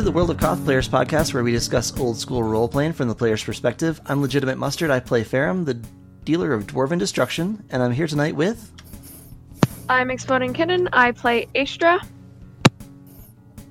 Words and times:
Welcome 0.00 0.12
to 0.12 0.12
the 0.12 0.16
World 0.16 0.30
of 0.30 0.38
Koth 0.38 0.64
Players 0.64 0.88
podcast, 0.88 1.34
where 1.34 1.42
we 1.42 1.52
discuss 1.52 1.94
old 2.00 2.16
school 2.16 2.42
role 2.42 2.66
playing 2.66 2.94
from 2.94 3.08
the 3.08 3.14
player's 3.14 3.44
perspective. 3.44 4.00
I'm 4.06 4.22
Legitimate 4.22 4.56
Mustard. 4.56 4.90
I 4.90 4.98
play 4.98 5.22
Farum, 5.22 5.66
the 5.66 5.74
dealer 6.24 6.54
of 6.54 6.66
Dwarven 6.66 6.98
Destruction, 6.98 7.62
and 7.68 7.82
I'm 7.82 7.92
here 7.92 8.06
tonight 8.06 8.34
with. 8.34 8.72
I'm 9.90 10.10
Exploding 10.10 10.54
Kitten. 10.54 10.88
I 10.94 11.12
play 11.12 11.48
Astra. 11.54 12.00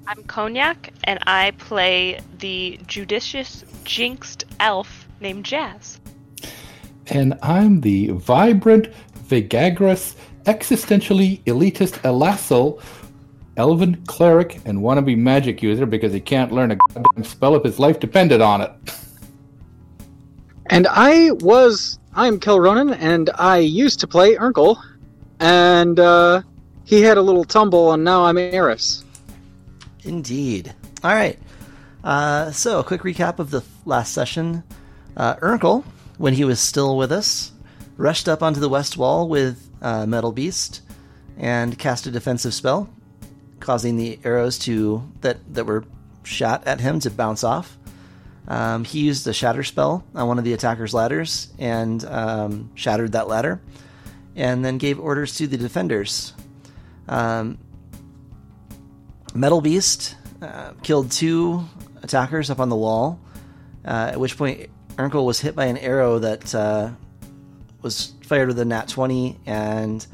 I'm 0.06 0.22
Cognac, 0.26 0.94
and 1.06 1.18
I 1.26 1.50
play 1.58 2.20
the 2.38 2.80
judicious, 2.86 3.66
jinxed 3.84 4.46
elf 4.60 5.08
named 5.20 5.46
Jazz. 5.46 6.00
And 7.08 7.40
I'm 7.42 7.82
the 7.82 8.10
vibrant, 8.10 8.90
vigagrous, 9.28 10.16
existentially 10.44 11.42
elitist 11.46 12.00
Elassel, 12.04 12.80
elven 13.60 14.02
cleric, 14.08 14.62
and 14.66 14.80
wannabe 14.80 15.18
magic 15.18 15.62
user 15.62 15.86
because 15.86 16.14
he 16.14 16.22
can't 16.22 16.54
learn 16.54 16.72
a 16.72 16.76
goddamn 16.78 17.26
spell 17.26 17.56
if 17.56 17.64
his 17.64 17.78
life 17.78 18.00
depended 18.00 18.40
on 18.40 18.62
it. 18.62 18.72
And 20.68 20.88
I 20.90 21.32
was 21.32 22.00
I'm 22.16 22.40
Kel 22.40 22.60
Ronan, 22.60 22.94
and 22.94 23.30
I 23.36 23.58
used 23.58 24.00
to 24.00 24.08
play 24.08 24.36
Urkel, 24.36 24.82
and 25.42 26.00
uh, 26.00 26.42
he 26.86 27.02
had 27.02 27.18
a 27.18 27.22
little 27.22 27.44
tumble, 27.44 27.92
and 27.92 28.04
now 28.04 28.24
I'm 28.24 28.38
Eris. 28.38 29.04
Indeed. 30.06 30.74
All 31.04 31.14
right. 31.14 31.38
Uh, 32.04 32.52
so, 32.52 32.80
a 32.80 32.84
quick 32.84 33.02
recap 33.02 33.40
of 33.40 33.52
the 33.52 33.62
last 33.84 34.14
session. 34.14 34.64
Uh, 35.18 35.36
Urkel, 35.36 35.84
when 36.18 36.34
he 36.34 36.46
was 36.46 36.62
still 36.62 36.96
with 36.96 37.12
us, 37.12 37.52
rushed 37.98 38.30
up 38.30 38.42
onto 38.42 38.62
the 38.62 38.70
west 38.70 38.96
wall 38.96 39.28
with 39.28 39.70
uh, 39.82 40.06
Metal 40.06 40.32
Beast 40.32 40.82
and 41.38 41.78
cast 41.78 42.08
a 42.08 42.12
defensive 42.12 42.54
spell, 42.54 42.90
causing 43.60 43.98
the 43.98 44.20
arrows 44.24 44.58
to 44.60 45.04
that 45.22 45.38
that 45.54 45.66
were 45.66 45.86
shot 46.24 46.68
at 46.68 46.80
him 46.80 47.00
to 47.02 47.10
bounce 47.10 47.44
off. 47.44 47.78
Um, 48.48 48.84
he 48.84 49.02
used 49.02 49.28
a 49.28 49.34
shatter 49.34 49.64
spell 49.64 50.04
on 50.16 50.28
one 50.28 50.40
of 50.40 50.44
the 50.44 50.54
attacker's 50.54 50.94
ladders 50.94 51.50
and 51.60 52.04
um, 52.06 52.72
shattered 52.76 53.12
that 53.12 53.28
ladder, 53.28 53.62
and 54.36 54.66
then 54.66 54.78
gave 54.78 55.00
orders 55.00 55.36
to 55.38 55.48
the 55.48 55.58
defenders. 55.58 56.34
Um, 57.08 57.60
Metal 59.36 59.62
Beast 59.62 60.16
uh, 60.42 60.72
killed 60.82 61.12
two 61.12 61.64
attackers 62.02 62.50
up 62.50 62.60
on 62.60 62.70
the 62.70 62.76
wall, 62.76 63.20
uh, 63.86 64.10
at 64.14 64.20
which 64.20 64.38
point 64.38 64.70
Urkel 64.96 65.26
was 65.26 65.40
hit 65.40 65.56
by 65.56 65.66
an 65.66 65.78
arrow 65.78 66.20
that 66.20 66.54
uh, 66.56 66.90
was 67.82 68.14
fired 68.24 68.48
with 68.48 68.60
a 68.60 68.66
nat 68.66 68.88
20 68.88 69.40
and 69.46 70.06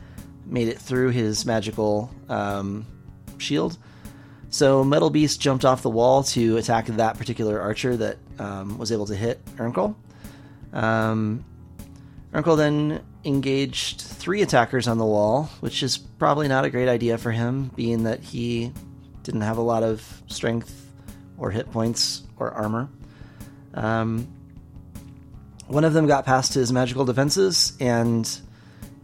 made 0.45 0.67
it 0.67 0.79
through 0.79 1.09
his 1.09 1.45
magical 1.45 2.11
um, 2.29 2.85
shield. 3.41 3.77
So 4.49 4.83
Metal 4.83 5.09
Beast 5.09 5.41
jumped 5.41 5.65
off 5.65 5.81
the 5.81 5.89
wall 5.89 6.23
to 6.23 6.57
attack 6.57 6.85
that 6.87 7.17
particular 7.17 7.59
archer 7.59 7.97
that 7.97 8.17
um, 8.39 8.77
was 8.77 8.91
able 8.91 9.05
to 9.07 9.15
hit 9.15 9.43
Urkel. 9.57 9.95
Um, 10.71 11.43
then 12.31 13.01
engaged 13.23 14.01
three 14.01 14.41
attackers 14.41 14.87
on 14.87 14.97
the 14.97 15.05
wall, 15.05 15.49
which 15.59 15.83
is 15.83 15.97
probably 15.97 16.47
not 16.47 16.63
a 16.63 16.69
great 16.69 16.87
idea 16.87 17.17
for 17.17 17.31
him, 17.31 17.71
being 17.75 18.03
that 18.03 18.21
he 18.21 18.71
didn't 19.23 19.41
have 19.41 19.57
a 19.57 19.61
lot 19.61 19.83
of 19.83 20.21
strength 20.27 20.91
or 21.37 21.51
hit 21.51 21.71
points 21.71 22.23
or 22.37 22.51
armor. 22.51 22.89
Um, 23.73 24.27
one 25.67 25.83
of 25.83 25.93
them 25.93 26.07
got 26.07 26.25
past 26.25 26.53
his 26.53 26.71
magical 26.71 27.05
defenses, 27.05 27.73
and 27.79 28.29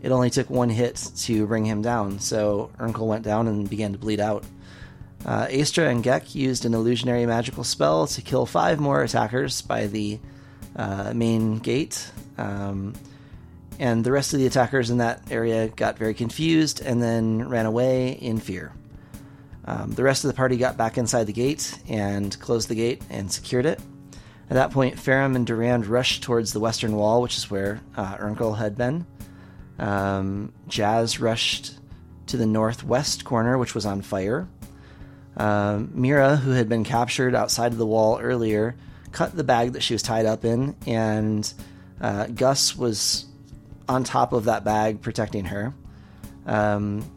it 0.01 0.11
only 0.11 0.29
took 0.29 0.49
one 0.49 0.69
hit 0.69 1.11
to 1.17 1.45
bring 1.45 1.65
him 1.65 1.81
down. 1.81 2.19
So 2.19 2.71
Urkel 2.79 3.07
went 3.07 3.23
down 3.23 3.47
and 3.47 3.69
began 3.69 3.91
to 3.93 3.97
bleed 3.97 4.19
out. 4.19 4.43
Uh, 5.25 5.47
Astra 5.51 5.89
and 5.89 6.03
Gek 6.03 6.33
used 6.33 6.65
an 6.65 6.73
illusionary 6.73 7.25
magical 7.25 7.63
spell 7.63 8.07
to 8.07 8.21
kill 8.21 8.45
five 8.45 8.79
more 8.79 9.03
attackers 9.03 9.61
by 9.61 9.87
the 9.87 10.19
uh, 10.75 11.13
main 11.13 11.59
gate. 11.59 12.11
Um, 12.37 12.93
and 13.79 14.03
the 14.03 14.11
rest 14.11 14.33
of 14.33 14.39
the 14.39 14.47
attackers 14.47 14.89
in 14.89 14.97
that 14.97 15.31
area 15.31 15.67
got 15.67 15.97
very 15.97 16.13
confused 16.13 16.81
and 16.81 17.01
then 17.01 17.47
ran 17.49 17.65
away 17.65 18.11
in 18.11 18.39
fear. 18.39 18.73
Um, 19.65 19.91
the 19.91 20.03
rest 20.03 20.23
of 20.23 20.29
the 20.29 20.35
party 20.35 20.57
got 20.57 20.77
back 20.77 20.97
inside 20.97 21.25
the 21.25 21.33
gate 21.33 21.77
and 21.87 22.37
closed 22.39 22.67
the 22.67 22.75
gate 22.75 23.03
and 23.09 23.31
secured 23.31 23.65
it. 23.65 23.79
At 24.49 24.55
that 24.55 24.71
point, 24.71 24.97
Farum 24.97 25.35
and 25.35 25.47
Durand 25.47 25.85
rushed 25.85 26.23
towards 26.23 26.51
the 26.51 26.59
western 26.59 26.95
wall, 26.95 27.21
which 27.21 27.37
is 27.37 27.49
where 27.49 27.79
uh, 27.95 28.17
Urkel 28.17 28.57
had 28.57 28.75
been. 28.75 29.05
Um, 29.79 30.53
Jazz 30.67 31.19
rushed 31.19 31.75
to 32.27 32.37
the 32.37 32.45
northwest 32.45 33.25
corner, 33.25 33.57
which 33.57 33.75
was 33.75 33.85
on 33.85 34.01
fire. 34.01 34.47
Um, 35.37 35.91
Mira, 35.93 36.35
who 36.35 36.51
had 36.51 36.69
been 36.69 36.83
captured 36.83 37.35
outside 37.35 37.71
of 37.71 37.77
the 37.77 37.85
wall 37.85 38.19
earlier, 38.19 38.75
cut 39.11 39.35
the 39.35 39.43
bag 39.43 39.73
that 39.73 39.83
she 39.83 39.93
was 39.93 40.01
tied 40.01 40.25
up 40.25 40.45
in, 40.45 40.75
and 40.85 41.51
uh, 41.99 42.27
Gus 42.27 42.75
was 42.75 43.25
on 43.87 44.03
top 44.03 44.33
of 44.33 44.45
that 44.45 44.63
bag 44.63 45.01
protecting 45.01 45.45
her. 45.45 45.73
Um, 46.45 47.09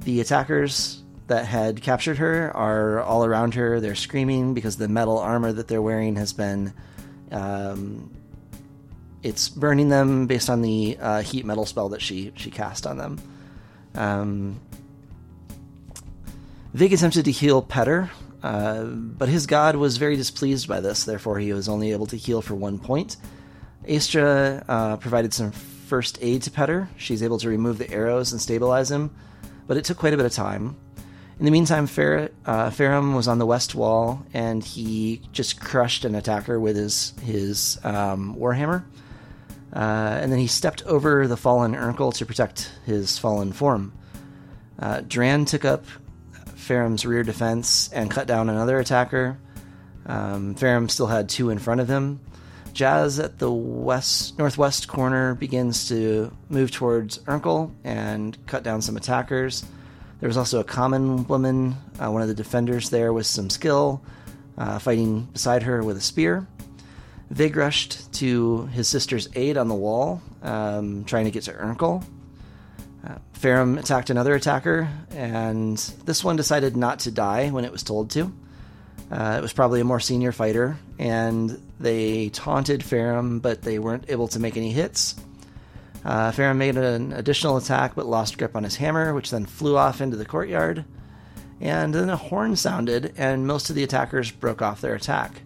the 0.00 0.20
attackers 0.20 1.02
that 1.26 1.46
had 1.46 1.80
captured 1.82 2.18
her 2.18 2.54
are 2.56 3.00
all 3.00 3.24
around 3.24 3.54
her. 3.54 3.80
They're 3.80 3.94
screaming 3.94 4.54
because 4.54 4.76
the 4.76 4.88
metal 4.88 5.18
armor 5.18 5.52
that 5.52 5.68
they're 5.68 5.82
wearing 5.82 6.16
has 6.16 6.32
been. 6.32 6.72
Um, 7.30 8.14
it's 9.24 9.48
burning 9.48 9.88
them 9.88 10.26
based 10.26 10.50
on 10.50 10.60
the 10.60 10.98
uh, 11.00 11.22
heat 11.22 11.44
metal 11.44 11.64
spell 11.64 11.88
that 11.88 12.02
she 12.02 12.32
she 12.36 12.50
cast 12.50 12.86
on 12.86 12.98
them. 12.98 13.18
Um, 13.94 14.60
Vig 16.74 16.92
attempted 16.92 17.24
to 17.24 17.30
heal 17.30 17.62
Petter, 17.62 18.10
uh, 18.42 18.84
but 18.84 19.28
his 19.28 19.46
god 19.46 19.76
was 19.76 19.96
very 19.96 20.16
displeased 20.16 20.68
by 20.68 20.80
this. 20.80 21.04
Therefore, 21.04 21.38
he 21.38 21.52
was 21.52 21.68
only 21.68 21.92
able 21.92 22.06
to 22.06 22.16
heal 22.16 22.42
for 22.42 22.54
one 22.54 22.78
point. 22.78 23.16
Astra 23.88 24.64
uh, 24.68 24.96
provided 24.98 25.32
some 25.32 25.52
first 25.52 26.18
aid 26.20 26.42
to 26.42 26.50
Petter. 26.50 26.88
She's 26.96 27.22
able 27.22 27.38
to 27.38 27.48
remove 27.48 27.78
the 27.78 27.90
arrows 27.90 28.32
and 28.32 28.40
stabilize 28.40 28.90
him, 28.90 29.14
but 29.66 29.76
it 29.76 29.84
took 29.84 29.98
quite 29.98 30.12
a 30.12 30.16
bit 30.16 30.26
of 30.26 30.32
time. 30.32 30.76
In 31.38 31.46
the 31.46 31.50
meantime, 31.50 31.86
Fer- 31.86 32.30
uh, 32.46 32.70
was 32.76 33.26
on 33.26 33.38
the 33.38 33.46
west 33.46 33.74
wall, 33.74 34.24
and 34.34 34.62
he 34.62 35.22
just 35.32 35.60
crushed 35.60 36.04
an 36.04 36.14
attacker 36.14 36.60
with 36.60 36.76
his 36.76 37.14
his 37.22 37.78
um, 37.84 38.36
warhammer. 38.36 38.84
Uh, 39.74 40.18
and 40.22 40.30
then 40.30 40.38
he 40.38 40.46
stepped 40.46 40.84
over 40.84 41.26
the 41.26 41.36
fallen 41.36 41.74
Urkel 41.74 42.14
to 42.14 42.26
protect 42.26 42.70
his 42.86 43.18
fallen 43.18 43.52
form. 43.52 43.92
Uh, 44.78 45.02
Dran 45.06 45.44
took 45.44 45.64
up 45.64 45.84
Farum's 46.54 47.04
rear 47.04 47.22
defense 47.22 47.90
and 47.92 48.10
cut 48.10 48.26
down 48.26 48.48
another 48.48 48.78
attacker. 48.78 49.38
Um, 50.06 50.56
still 50.88 51.06
had 51.06 51.28
two 51.28 51.50
in 51.50 51.58
front 51.58 51.80
of 51.80 51.88
him. 51.88 52.20
Jazz 52.72 53.20
at 53.20 53.38
the 53.38 53.50
west 53.50 54.36
northwest 54.38 54.88
corner 54.88 55.34
begins 55.34 55.88
to 55.88 56.36
move 56.48 56.72
towards 56.72 57.18
Urkel 57.20 57.72
and 57.84 58.36
cut 58.46 58.64
down 58.64 58.82
some 58.82 58.96
attackers. 58.96 59.64
There 60.20 60.28
was 60.28 60.36
also 60.36 60.60
a 60.60 60.64
common 60.64 61.26
woman, 61.28 61.76
uh, 62.00 62.10
one 62.10 62.22
of 62.22 62.28
the 62.28 62.34
defenders 62.34 62.90
there 62.90 63.12
with 63.12 63.26
some 63.26 63.48
skill, 63.48 64.02
uh, 64.58 64.78
fighting 64.78 65.28
beside 65.32 65.62
her 65.62 65.82
with 65.82 65.96
a 65.96 66.00
spear. 66.00 66.46
Vig 67.34 67.56
rushed 67.56 68.12
to 68.12 68.66
his 68.66 68.86
sister's 68.86 69.28
aid 69.34 69.56
on 69.56 69.66
the 69.66 69.74
wall, 69.74 70.22
um, 70.42 71.04
trying 71.04 71.24
to 71.24 71.32
get 71.32 71.42
to 71.42 71.52
Urkel. 71.52 72.04
Uh, 73.04 73.16
Farum 73.32 73.76
attacked 73.76 74.08
another 74.08 74.36
attacker, 74.36 74.88
and 75.10 75.76
this 76.04 76.22
one 76.22 76.36
decided 76.36 76.76
not 76.76 77.00
to 77.00 77.10
die 77.10 77.50
when 77.50 77.64
it 77.64 77.72
was 77.72 77.82
told 77.82 78.10
to. 78.10 78.32
Uh, 79.10 79.34
it 79.36 79.42
was 79.42 79.52
probably 79.52 79.80
a 79.80 79.84
more 79.84 79.98
senior 79.98 80.30
fighter, 80.30 80.78
and 81.00 81.60
they 81.80 82.28
taunted 82.28 82.82
Farum, 82.82 83.42
but 83.42 83.62
they 83.62 83.80
weren't 83.80 84.08
able 84.08 84.28
to 84.28 84.38
make 84.38 84.56
any 84.56 84.70
hits. 84.70 85.16
Uh, 86.04 86.30
Farum 86.30 86.56
made 86.56 86.76
an 86.76 87.12
additional 87.12 87.56
attack 87.56 87.96
but 87.96 88.06
lost 88.06 88.38
grip 88.38 88.54
on 88.54 88.62
his 88.62 88.76
hammer, 88.76 89.12
which 89.12 89.32
then 89.32 89.44
flew 89.44 89.76
off 89.76 90.00
into 90.00 90.16
the 90.16 90.24
courtyard. 90.24 90.84
And 91.60 91.92
then 91.92 92.10
a 92.10 92.16
horn 92.16 92.54
sounded, 92.54 93.12
and 93.16 93.44
most 93.44 93.70
of 93.70 93.76
the 93.76 93.82
attackers 93.82 94.30
broke 94.30 94.62
off 94.62 94.80
their 94.80 94.94
attack. 94.94 95.42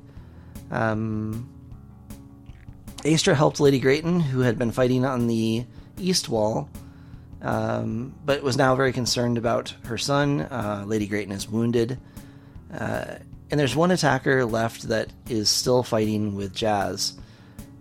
Um, 0.70 1.49
Astra 3.12 3.34
helped 3.34 3.60
Lady 3.60 3.81
Grayton, 3.81 4.20
who 4.20 4.40
had 4.40 4.58
been 4.58 4.72
fighting 4.72 5.05
on 5.05 5.26
the 5.26 5.64
east 5.99 6.28
wall, 6.28 6.69
um, 7.43 8.14
but 8.25 8.43
was 8.43 8.56
now 8.56 8.75
very 8.75 8.93
concerned 8.93 9.38
about 9.38 9.75
her 9.84 9.99
son. 9.99 10.43
Uh, 10.43 10.84
Lady 10.87 11.06
Grayton 11.06 11.32
is 11.32 11.49
wounded. 11.49 11.99
Uh, 12.72 13.16
and 13.50 13.58
there's 13.58 13.75
one 13.75 13.90
attacker 13.90 14.44
left 14.44 14.88
that 14.88 15.08
is 15.28 15.49
still 15.49 15.82
fighting 15.82 16.34
with 16.34 16.55
Jazz. 16.55 17.19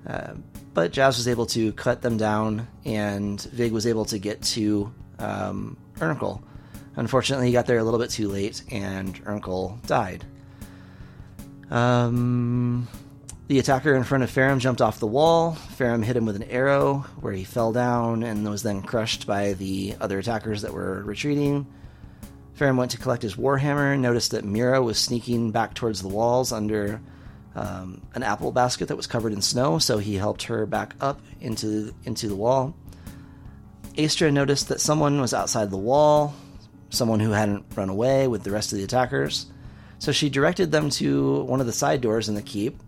Uh, 0.05 0.33
but 0.73 0.91
Jazz 0.91 1.17
was 1.17 1.27
able 1.27 1.45
to 1.47 1.73
cut 1.73 2.01
them 2.01 2.17
down, 2.17 2.67
and 2.85 3.41
Vig 3.41 3.71
was 3.71 3.85
able 3.87 4.05
to 4.05 4.19
get 4.19 4.41
to 4.43 4.93
um. 5.19 5.77
Unfortunately, 6.95 7.47
he 7.47 7.53
got 7.53 7.65
there 7.65 7.79
a 7.79 7.83
little 7.83 7.99
bit 7.99 8.11
too 8.11 8.27
late, 8.29 8.63
and 8.71 9.23
Urkel 9.25 9.85
died. 9.87 10.23
Um, 11.69 12.87
the 13.47 13.59
attacker 13.59 13.95
in 13.95 14.03
front 14.03 14.23
of 14.23 14.31
Farum 14.31 14.59
jumped 14.59 14.81
off 14.81 14.99
the 14.99 15.07
wall. 15.07 15.55
Farum 15.77 16.03
hit 16.03 16.17
him 16.17 16.25
with 16.25 16.35
an 16.35 16.43
arrow, 16.43 17.05
where 17.21 17.33
he 17.33 17.45
fell 17.45 17.71
down 17.71 18.23
and 18.23 18.47
was 18.49 18.63
then 18.63 18.81
crushed 18.81 19.25
by 19.25 19.53
the 19.53 19.95
other 20.01 20.19
attackers 20.19 20.63
that 20.63 20.73
were 20.73 21.01
retreating. 21.03 21.65
Farum 22.57 22.75
went 22.75 22.91
to 22.91 22.97
collect 22.97 23.23
his 23.23 23.35
warhammer 23.35 23.97
noticed 23.97 24.31
that 24.31 24.43
Mira 24.43 24.81
was 24.81 24.97
sneaking 24.97 25.51
back 25.51 25.75
towards 25.75 26.01
the 26.01 26.07
walls 26.09 26.51
under 26.51 27.01
um, 27.55 28.01
an 28.15 28.23
apple 28.23 28.51
basket 28.51 28.89
that 28.89 28.97
was 28.97 29.07
covered 29.07 29.31
in 29.31 29.41
snow, 29.41 29.79
so 29.79 29.97
he 29.97 30.15
helped 30.15 30.43
her 30.43 30.65
back 30.65 30.95
up 30.99 31.21
into 31.39 31.93
into 32.03 32.27
the 32.27 32.35
wall. 32.35 32.75
Astra 33.97 34.31
noticed 34.31 34.67
that 34.69 34.81
someone 34.81 35.21
was 35.21 35.33
outside 35.33 35.71
the 35.71 35.77
wall, 35.77 36.35
someone 36.89 37.19
who 37.19 37.31
hadn't 37.31 37.65
run 37.75 37.89
away 37.89 38.27
with 38.27 38.43
the 38.43 38.51
rest 38.51 38.73
of 38.73 38.77
the 38.77 38.83
attackers. 38.83 39.47
So 39.99 40.11
she 40.11 40.29
directed 40.29 40.71
them 40.71 40.91
to 40.91 41.43
one 41.43 41.61
of 41.61 41.65
the 41.65 41.73
side 41.73 42.01
doors 42.01 42.29
in 42.29 42.35
the 42.35 42.43
keep 42.43 42.79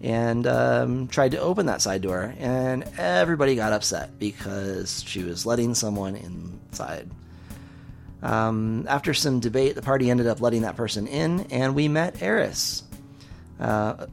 and 0.00 0.46
um, 0.46 1.08
tried 1.08 1.32
to 1.32 1.40
open 1.40 1.66
that 1.66 1.82
side 1.82 2.02
door. 2.02 2.34
And 2.38 2.84
everybody 2.98 3.54
got 3.54 3.72
upset 3.72 4.18
because 4.18 5.02
she 5.06 5.22
was 5.22 5.44
letting 5.44 5.74
someone 5.74 6.16
inside. 6.16 7.10
Um, 8.22 8.86
after 8.88 9.14
some 9.14 9.40
debate, 9.40 9.74
the 9.74 9.82
party 9.82 10.10
ended 10.10 10.26
up 10.26 10.40
letting 10.40 10.62
that 10.62 10.76
person 10.76 11.06
in, 11.06 11.40
and 11.50 11.74
we 11.74 11.88
met 11.88 12.22
Eris. 12.22 12.82
Uh, 13.58 14.06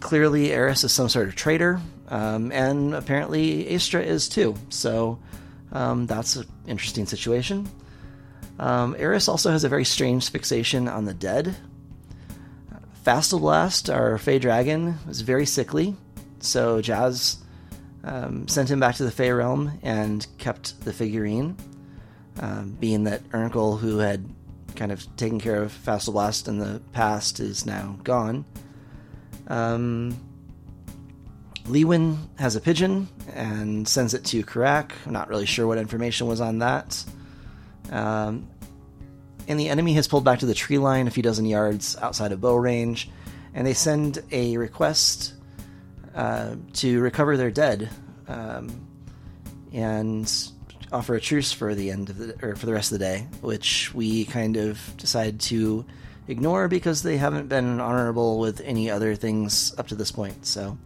clearly, 0.00 0.52
Eris 0.52 0.84
is 0.84 0.92
some 0.92 1.08
sort 1.08 1.28
of 1.28 1.34
traitor, 1.34 1.80
um, 2.08 2.52
and 2.52 2.94
apparently 2.94 3.74
Astra 3.74 4.02
is 4.02 4.28
too. 4.28 4.54
So 4.68 5.18
um, 5.72 6.06
that's 6.06 6.36
an 6.36 6.46
interesting 6.66 7.06
situation. 7.06 7.68
Um, 8.58 8.94
Eris 8.98 9.28
also 9.28 9.50
has 9.50 9.64
a 9.64 9.68
very 9.68 9.84
strange 9.84 10.30
fixation 10.30 10.86
on 10.86 11.06
the 11.06 11.14
dead. 11.14 11.56
Fastelblast, 13.04 13.94
our 13.94 14.16
Fey 14.16 14.38
Dragon, 14.38 14.98
was 15.06 15.20
very 15.20 15.44
sickly, 15.44 15.94
so 16.40 16.80
Jazz 16.80 17.36
um, 18.02 18.48
sent 18.48 18.70
him 18.70 18.80
back 18.80 18.94
to 18.96 19.04
the 19.04 19.10
Fey 19.10 19.30
realm 19.30 19.78
and 19.82 20.26
kept 20.38 20.82
the 20.84 20.92
figurine. 20.92 21.56
Um, 22.40 22.70
being 22.80 23.04
that 23.04 23.22
Urnkel, 23.28 23.78
who 23.78 23.98
had 23.98 24.24
kind 24.74 24.90
of 24.90 25.04
taken 25.16 25.38
care 25.38 25.62
of 25.62 25.70
Fastelblast 25.70 26.48
in 26.48 26.58
the 26.58 26.80
past, 26.92 27.40
is 27.40 27.66
now 27.66 27.98
gone. 28.02 28.46
Um, 29.48 30.18
Lewin 31.66 32.18
has 32.38 32.56
a 32.56 32.60
pigeon 32.60 33.08
and 33.34 33.86
sends 33.86 34.14
it 34.14 34.24
to 34.26 34.42
Karak. 34.44 34.92
I'm 35.06 35.12
not 35.12 35.28
really 35.28 35.46
sure 35.46 35.66
what 35.66 35.78
information 35.78 36.26
was 36.26 36.40
on 36.40 36.58
that. 36.60 37.04
Um, 37.92 38.48
and 39.48 39.58
the 39.58 39.68
enemy 39.68 39.94
has 39.94 40.08
pulled 40.08 40.24
back 40.24 40.40
to 40.40 40.46
the 40.46 40.54
tree 40.54 40.78
line 40.78 41.06
a 41.06 41.10
few 41.10 41.22
dozen 41.22 41.46
yards 41.46 41.96
outside 42.00 42.32
of 42.32 42.40
bow 42.40 42.56
range, 42.56 43.10
and 43.54 43.66
they 43.66 43.74
send 43.74 44.22
a 44.32 44.56
request 44.56 45.34
uh, 46.14 46.56
to 46.74 47.00
recover 47.00 47.36
their 47.36 47.50
dead 47.50 47.90
um, 48.28 48.86
and 49.72 50.50
offer 50.92 51.14
a 51.14 51.20
truce 51.20 51.52
for 51.52 51.74
the 51.74 51.90
end 51.90 52.10
of 52.10 52.18
the 52.18 52.46
or 52.46 52.54
for 52.54 52.66
the 52.66 52.72
rest 52.72 52.92
of 52.92 52.98
the 52.98 53.04
day, 53.04 53.26
which 53.40 53.92
we 53.94 54.24
kind 54.24 54.56
of 54.56 54.80
decide 54.96 55.40
to 55.40 55.84
ignore 56.28 56.68
because 56.68 57.02
they 57.02 57.16
haven't 57.16 57.48
been 57.48 57.80
honorable 57.80 58.38
with 58.38 58.60
any 58.60 58.90
other 58.90 59.14
things 59.14 59.74
up 59.76 59.88
to 59.88 59.94
this 59.94 60.12
point. 60.12 60.46
So 60.46 60.78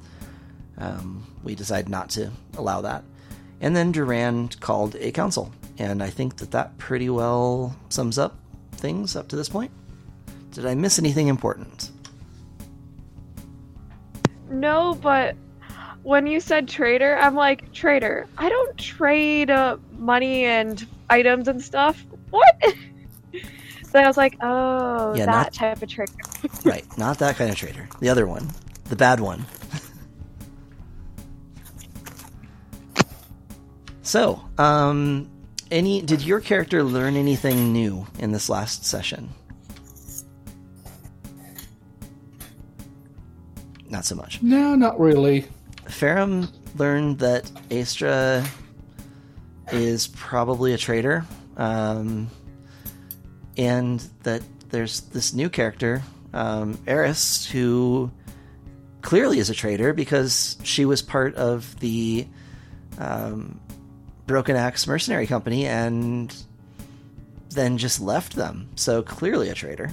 um, 0.79 1.27
we 1.45 1.55
decide 1.55 1.89
not 1.89 2.11
to 2.11 2.31
allow 2.57 2.81
that. 2.81 3.05
And 3.61 3.77
then 3.77 3.93
Durand 3.93 4.61
called 4.61 4.97
a 4.97 5.11
council, 5.13 5.53
and 5.79 6.03
I 6.03 6.11
think 6.11 6.37
that 6.37 6.53
that 6.53 6.79
pretty 6.79 7.11
well 7.11 7.77
sums 7.89 8.19
up 8.19 8.37
things 8.79 9.17
up 9.17 9.29
to 9.29 9.37
this 9.37 9.49
point. 9.49 9.71
Did 10.53 10.67
I 10.67 10.75
miss 10.75 10.99
anything 10.99 11.29
important? 11.29 11.91
No, 14.51 14.95
but 14.95 15.37
when 16.03 16.27
you 16.27 16.41
said 16.41 16.69
trader, 16.69 17.17
I'm 17.17 17.35
like, 17.35 17.71
trader, 17.73 18.27
I 18.39 18.49
don't 18.49 18.79
trade 18.79 19.51
uh, 19.51 19.77
money 19.99 20.45
and 20.45 20.87
items 21.11 21.49
and 21.49 21.63
stuff. 21.63 22.03
What? 22.31 22.57
so 23.91 23.99
I 23.99 24.07
was 24.07 24.17
like, 24.17 24.37
oh, 24.41 25.15
Yeah, 25.15 25.27
that 25.27 25.33
not- 25.33 25.53
type 25.53 25.83
of 25.83 25.89
trader. 25.89 26.13
right, 26.65 26.85
not 26.97 27.19
that 27.19 27.37
kind 27.37 27.51
of 27.51 27.57
traitor. 27.57 27.89
The 28.01 28.09
other 28.09 28.27
one, 28.27 28.49
the 28.85 28.97
bad 28.97 29.21
one. 29.21 29.45
so, 34.03 34.41
um, 34.57 35.29
any 35.71 36.03
did 36.03 36.23
your 36.23 36.41
character 36.41 36.83
learn 36.83 37.17
anything 37.17 37.73
new 37.73 38.07
in 38.19 38.33
this 38.33 38.49
last 38.49 38.85
session? 38.85 39.31
Not 43.89 44.05
so 44.05 44.15
much. 44.15 44.43
No, 44.43 44.75
not 44.75 45.01
really. 45.01 45.47
Farum 45.87 46.53
learned 46.77 47.19
that 47.21 47.51
Astra 47.71 48.45
is 49.73 50.09
probably 50.09 50.75
a 50.75 50.79
traitor, 50.79 51.25
um, 51.57 52.29
and 53.57 54.01
that 54.23 54.43
there's 54.71 55.01
this 55.01 55.33
new 55.33 55.49
character, 55.49 56.03
um, 56.35 56.79
Eris, 56.87 57.47
who 57.47 58.11
clearly 59.01 59.39
is 59.39 59.49
a 59.49 59.55
traitor 59.55 59.95
because 59.95 60.59
she 60.63 60.85
was 60.85 61.01
part 61.01 61.35
of 61.37 61.79
the 61.81 62.27
um, 62.99 63.59
Broken 64.29 64.57
Axe 64.57 64.87
Mercenary 64.87 65.27
Company 65.27 65.67
and 65.67 66.33
then 67.51 67.79
just 67.79 68.01
left 68.01 68.37
them. 68.37 68.69
So 68.77 69.03
clearly 69.03 69.49
a 69.49 69.55
traitor. 69.55 69.91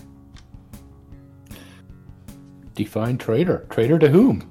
Define 2.76 3.18
traitor. 3.18 3.66
Traitor 3.70 3.98
to 3.98 4.10
whom? 4.10 4.48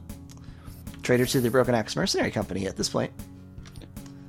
Traitor 1.03 1.27
to 1.27 1.41
the 1.41 1.51
Broken 1.51 1.75
Axe 1.75 1.95
Mercenary 1.95 2.31
Company 2.31 2.67
at 2.67 2.77
this 2.77 2.89
point. 2.89 3.13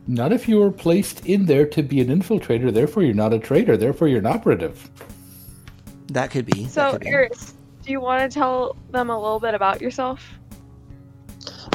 Not 0.07 0.33
if 0.33 0.47
you 0.47 0.59
were 0.59 0.71
placed 0.71 1.25
in 1.25 1.45
there 1.45 1.65
to 1.67 1.81
be 1.81 2.01
an 2.01 2.09
infiltrator, 2.09 2.71
therefore 2.71 3.03
you're 3.03 3.15
not 3.15 3.33
a 3.33 3.39
traitor, 3.39 3.77
therefore 3.77 4.09
you're 4.09 4.19
an 4.19 4.27
operative. 4.27 4.91
That 6.07 6.31
could 6.31 6.45
be. 6.45 6.67
So, 6.67 6.91
could 6.91 7.01
be. 7.01 7.07
Eris, 7.07 7.55
do 7.81 7.91
you 7.91 8.01
want 8.01 8.29
to 8.29 8.31
tell 8.31 8.75
them 8.91 9.09
a 9.09 9.19
little 9.19 9.39
bit 9.39 9.55
about 9.55 9.81
yourself? 9.81 10.37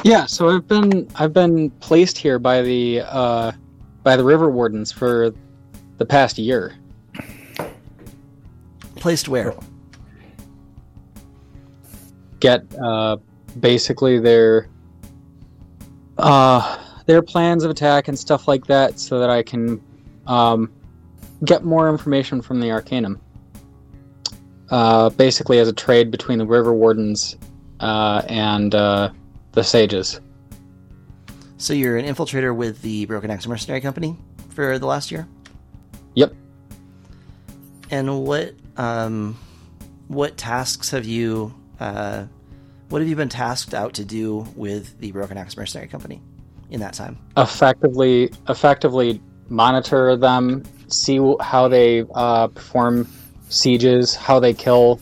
Yeah, 0.03 0.27
so 0.27 0.49
I've 0.49 0.67
been 0.67 1.09
I've 1.15 1.33
been 1.33 1.71
placed 1.71 2.17
here 2.17 2.39
by 2.39 2.61
the 2.61 3.01
uh, 3.01 3.51
by 4.03 4.15
the 4.15 4.23
river 4.23 4.49
wardens 4.49 4.91
for 4.91 5.33
the 5.97 6.05
past 6.05 6.37
year. 6.37 6.75
Placed 8.95 9.27
where? 9.27 9.53
Get 12.39 12.63
uh, 12.79 13.17
basically 13.59 14.19
their 14.19 14.67
uh, 16.17 16.77
their 17.05 17.21
plans 17.21 17.63
of 17.63 17.71
attack 17.71 18.07
and 18.07 18.17
stuff 18.17 18.47
like 18.47 18.65
that, 18.67 18.99
so 18.99 19.19
that 19.19 19.29
I 19.29 19.43
can 19.43 19.81
um, 20.27 20.71
get 21.45 21.63
more 21.63 21.89
information 21.89 22.41
from 22.41 22.59
the 22.59 22.71
Arcanum. 22.71 23.19
Uh, 24.69 25.09
basically, 25.09 25.59
as 25.59 25.67
a 25.67 25.73
trade 25.73 26.11
between 26.11 26.37
the 26.39 26.45
river 26.45 26.73
wardens 26.73 27.37
uh, 27.79 28.21
and 28.27 28.73
uh, 28.73 29.11
the 29.51 29.63
sages. 29.63 30.21
So 31.61 31.73
you're 31.73 31.95
an 31.95 32.05
infiltrator 32.05 32.55
with 32.55 32.81
the 32.81 33.05
Broken 33.05 33.29
Axe 33.29 33.45
Mercenary 33.45 33.81
Company 33.81 34.17
for 34.49 34.79
the 34.79 34.87
last 34.87 35.11
year. 35.11 35.27
Yep. 36.15 36.33
And 37.91 38.25
what 38.25 38.55
um, 38.77 39.37
what 40.07 40.37
tasks 40.37 40.89
have 40.89 41.05
you 41.05 41.53
uh, 41.79 42.25
what 42.89 42.99
have 42.99 43.07
you 43.07 43.15
been 43.15 43.29
tasked 43.29 43.75
out 43.75 43.93
to 43.93 44.03
do 44.03 44.47
with 44.55 44.97
the 45.01 45.11
Broken 45.11 45.37
Axe 45.37 45.55
Mercenary 45.55 45.87
Company 45.87 46.19
in 46.71 46.79
that 46.79 46.95
time? 46.95 47.19
effectively 47.37 48.31
effectively 48.49 49.21
monitor 49.47 50.15
them, 50.15 50.63
see 50.87 51.19
how 51.41 51.67
they 51.67 52.05
uh, 52.15 52.47
perform 52.47 53.07
sieges, 53.49 54.15
how 54.15 54.39
they 54.39 54.55
kill 54.55 54.99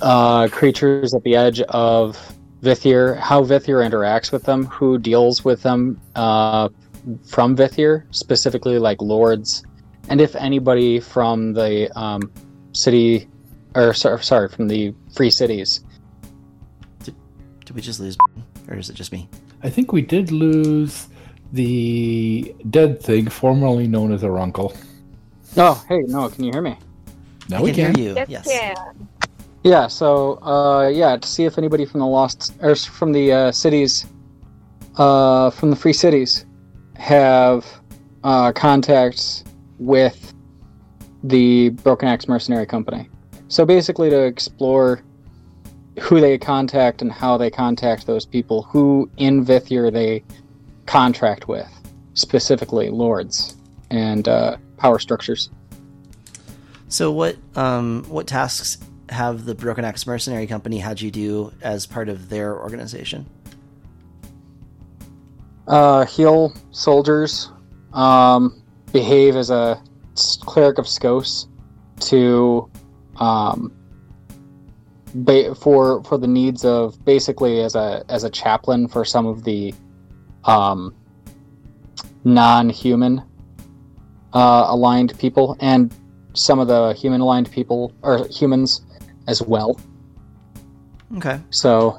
uh, 0.00 0.48
creatures 0.48 1.12
at 1.12 1.22
the 1.24 1.36
edge 1.36 1.60
of 1.60 2.31
Vithir, 2.62 3.18
how 3.18 3.42
Vithir 3.42 3.84
interacts 3.88 4.30
with 4.30 4.44
them, 4.44 4.66
who 4.66 4.98
deals 4.98 5.44
with 5.44 5.62
them 5.62 6.00
uh, 6.14 6.68
from 7.26 7.56
Vithir, 7.56 8.04
specifically 8.14 8.78
like 8.78 9.02
lords, 9.02 9.64
and 10.08 10.20
if 10.20 10.36
anybody 10.36 11.00
from 11.00 11.52
the 11.52 11.90
um, 11.98 12.30
city, 12.72 13.28
or 13.74 13.92
sorry, 13.94 14.48
from 14.48 14.68
the 14.68 14.94
free 15.14 15.30
cities. 15.30 15.84
Did 17.02 17.14
we 17.74 17.80
just 17.82 18.00
lose, 18.00 18.16
or 18.68 18.76
is 18.76 18.90
it 18.90 18.94
just 18.94 19.12
me? 19.12 19.28
I 19.62 19.70
think 19.70 19.92
we 19.92 20.02
did 20.02 20.30
lose 20.30 21.08
the 21.52 22.54
dead 22.70 23.00
thing, 23.02 23.28
formerly 23.28 23.86
known 23.88 24.12
as 24.12 24.24
our 24.24 24.38
uncle. 24.38 24.74
Oh, 25.56 25.84
hey, 25.88 26.00
no, 26.00 26.28
can 26.28 26.44
you 26.44 26.52
hear 26.52 26.62
me? 26.62 26.76
Now 27.48 27.58
I 27.58 27.62
we 27.62 27.72
can 27.72 27.92
can. 27.92 27.94
hear 27.94 28.08
you. 28.10 28.14
Yes, 28.28 28.46
yes. 28.46 28.48
can. 28.48 29.08
Yeah, 29.64 29.86
so 29.86 30.42
uh, 30.42 30.88
yeah, 30.88 31.16
to 31.16 31.28
see 31.28 31.44
if 31.44 31.56
anybody 31.56 31.84
from 31.84 32.00
the 32.00 32.06
lost 32.06 32.52
or 32.60 32.74
from 32.74 33.12
the 33.12 33.32
uh, 33.32 33.52
cities, 33.52 34.06
uh, 34.96 35.50
from 35.50 35.70
the 35.70 35.76
free 35.76 35.92
cities, 35.92 36.46
have 36.96 37.64
uh, 38.24 38.52
contacts 38.52 39.44
with 39.78 40.34
the 41.22 41.70
Broken 41.70 42.08
Axe 42.08 42.26
Mercenary 42.26 42.66
Company. 42.66 43.08
So 43.48 43.64
basically, 43.64 44.10
to 44.10 44.22
explore 44.22 45.02
who 46.00 46.20
they 46.20 46.38
contact 46.38 47.02
and 47.02 47.12
how 47.12 47.36
they 47.36 47.50
contact 47.50 48.06
those 48.06 48.24
people, 48.26 48.62
who 48.62 49.08
in 49.18 49.44
Vithir 49.44 49.92
they 49.92 50.24
contract 50.86 51.46
with, 51.46 51.68
specifically 52.14 52.90
lords 52.90 53.56
and 53.90 54.26
uh, 54.26 54.56
power 54.76 54.98
structures. 54.98 55.50
So 56.88 57.12
what 57.12 57.36
um, 57.54 58.04
what 58.08 58.26
tasks 58.26 58.78
have 59.12 59.44
the 59.44 59.54
Broken 59.54 59.84
Axe 59.84 60.06
Mercenary 60.06 60.46
Company 60.46 60.78
had 60.78 61.00
you 61.00 61.10
do 61.10 61.52
as 61.62 61.86
part 61.86 62.08
of 62.08 62.28
their 62.28 62.58
organization? 62.58 63.26
Uh, 65.68 66.04
heal 66.06 66.52
soldiers. 66.70 67.50
Um, 67.92 68.62
behave 68.92 69.36
as 69.36 69.50
a 69.50 69.82
cleric 70.40 70.78
of 70.78 70.86
Skos 70.86 71.46
to 72.00 72.70
um, 73.16 73.72
ba- 75.14 75.54
for 75.54 76.02
for 76.04 76.18
the 76.18 76.26
needs 76.26 76.64
of 76.64 77.02
basically 77.04 77.60
as 77.60 77.74
a 77.74 78.04
as 78.08 78.24
a 78.24 78.30
chaplain 78.30 78.88
for 78.88 79.04
some 79.04 79.26
of 79.26 79.44
the 79.44 79.74
um, 80.44 80.94
non-human 82.24 83.22
uh, 84.32 84.66
aligned 84.68 85.18
people 85.18 85.56
and 85.60 85.94
some 86.34 86.58
of 86.58 86.68
the 86.68 86.92
human 86.94 87.20
aligned 87.20 87.50
people 87.50 87.92
or 88.02 88.26
humans 88.28 88.82
as 89.28 89.42
well. 89.42 89.80
Okay. 91.18 91.40
So 91.50 91.98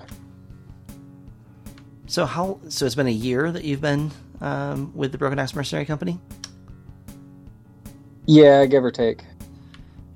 So 2.07 2.25
how? 2.25 2.59
So 2.69 2.85
it's 2.85 2.95
been 2.95 3.07
a 3.07 3.11
year 3.11 3.51
that 3.51 3.63
you've 3.63 3.81
been 3.81 4.11
um, 4.41 4.91
with 4.95 5.11
the 5.11 5.17
Broken 5.17 5.39
Axe 5.39 5.55
Mercenary 5.55 5.85
Company, 5.85 6.19
yeah, 8.25 8.65
give 8.65 8.83
or 8.83 8.91
take. 8.91 9.23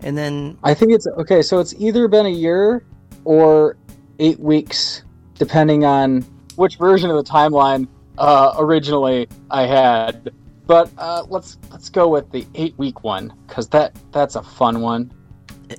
and 0.01 0.17
then 0.17 0.57
I 0.63 0.73
think 0.73 0.93
it's 0.93 1.07
okay. 1.07 1.41
So 1.41 1.59
it's 1.59 1.73
either 1.79 2.07
been 2.07 2.25
a 2.25 2.29
year 2.29 2.83
or 3.25 3.77
eight 4.19 4.39
weeks, 4.39 5.03
depending 5.35 5.85
on 5.85 6.21
which 6.55 6.77
version 6.77 7.09
of 7.09 7.17
the 7.17 7.29
timeline 7.29 7.87
uh, 8.17 8.55
originally 8.59 9.27
I 9.51 9.63
had. 9.63 10.31
But 10.67 10.91
uh, 10.97 11.23
let's 11.29 11.57
let's 11.71 11.89
go 11.89 12.09
with 12.09 12.31
the 12.31 12.45
eight 12.55 12.77
week 12.77 13.03
one 13.03 13.33
because 13.47 13.69
that 13.69 13.95
that's 14.11 14.35
a 14.35 14.43
fun 14.43 14.81
one. 14.81 15.11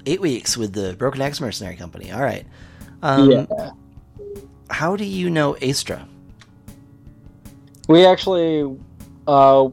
Eight 0.06 0.20
weeks 0.20 0.56
with 0.56 0.72
the 0.72 0.94
Broken 0.94 1.22
Axe 1.22 1.40
Mercenary 1.40 1.76
Company. 1.76 2.12
All 2.12 2.22
right. 2.22 2.46
Um, 3.02 3.30
yeah, 3.30 3.70
How 4.70 4.96
do 4.96 5.04
you 5.04 5.30
know 5.30 5.56
Astra? 5.56 6.06
we 7.88 8.04
actually 8.04 8.78
uh, 9.26 9.68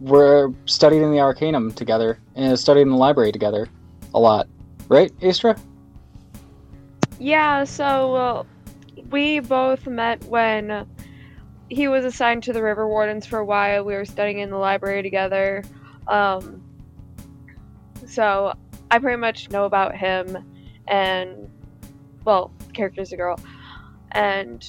were 0.00 0.52
studying 0.66 1.02
in 1.02 1.10
the 1.10 1.18
Arcanum 1.18 1.72
together 1.72 2.18
and 2.36 2.56
studied 2.58 2.82
in 2.82 2.90
the 2.90 2.96
library 2.96 3.32
together 3.32 3.68
a 4.14 4.20
lot, 4.20 4.46
right, 4.88 5.10
Astra? 5.22 5.56
Yeah, 7.18 7.64
so 7.64 8.14
uh, 8.14 8.44
we 9.10 9.40
both 9.40 9.86
met 9.86 10.22
when 10.24 10.86
he 11.68 11.88
was 11.88 12.04
assigned 12.04 12.44
to 12.44 12.52
the 12.52 12.62
River 12.62 12.86
Wardens 12.86 13.26
for 13.26 13.38
a 13.38 13.44
while. 13.44 13.84
We 13.84 13.94
were 13.94 14.04
studying 14.04 14.38
in 14.38 14.50
the 14.50 14.56
library 14.56 15.02
together. 15.02 15.64
Um, 16.06 16.62
so 18.06 18.54
I 18.90 18.98
pretty 18.98 19.20
much 19.20 19.50
know 19.50 19.64
about 19.64 19.94
him 19.94 20.38
and, 20.86 21.50
well, 22.24 22.50
character's 22.72 23.12
a 23.12 23.16
girl. 23.16 23.38
And 24.12 24.66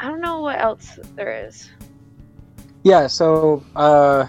I 0.00 0.08
don't 0.08 0.20
know 0.20 0.40
what 0.40 0.58
else 0.58 0.98
there 1.14 1.46
is. 1.46 1.70
Yeah, 2.82 3.06
so 3.06 3.62
uh, 3.76 4.26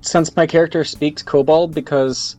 since 0.00 0.34
my 0.36 0.46
character 0.46 0.84
speaks 0.84 1.22
Kobold 1.22 1.74
because 1.74 2.36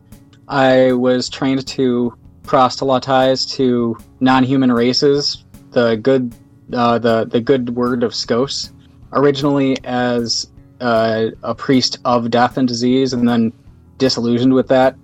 I 0.48 0.92
was 0.92 1.28
trained 1.28 1.66
to 1.68 2.16
proselytize 2.44 3.46
to 3.56 3.96
non-human 4.20 4.72
races, 4.72 5.44
the 5.72 5.96
good, 5.96 6.34
uh, 6.72 6.98
the 6.98 7.26
the 7.26 7.40
good 7.40 7.70
word 7.70 8.02
of 8.02 8.12
Skos, 8.12 8.72
originally 9.12 9.76
as 9.84 10.50
uh, 10.80 11.26
a 11.42 11.54
priest 11.54 11.98
of 12.04 12.30
death 12.30 12.56
and 12.56 12.68
disease, 12.68 13.12
and 13.12 13.28
then 13.28 13.52
disillusioned 13.98 14.54
with 14.54 14.68
that 14.68 14.96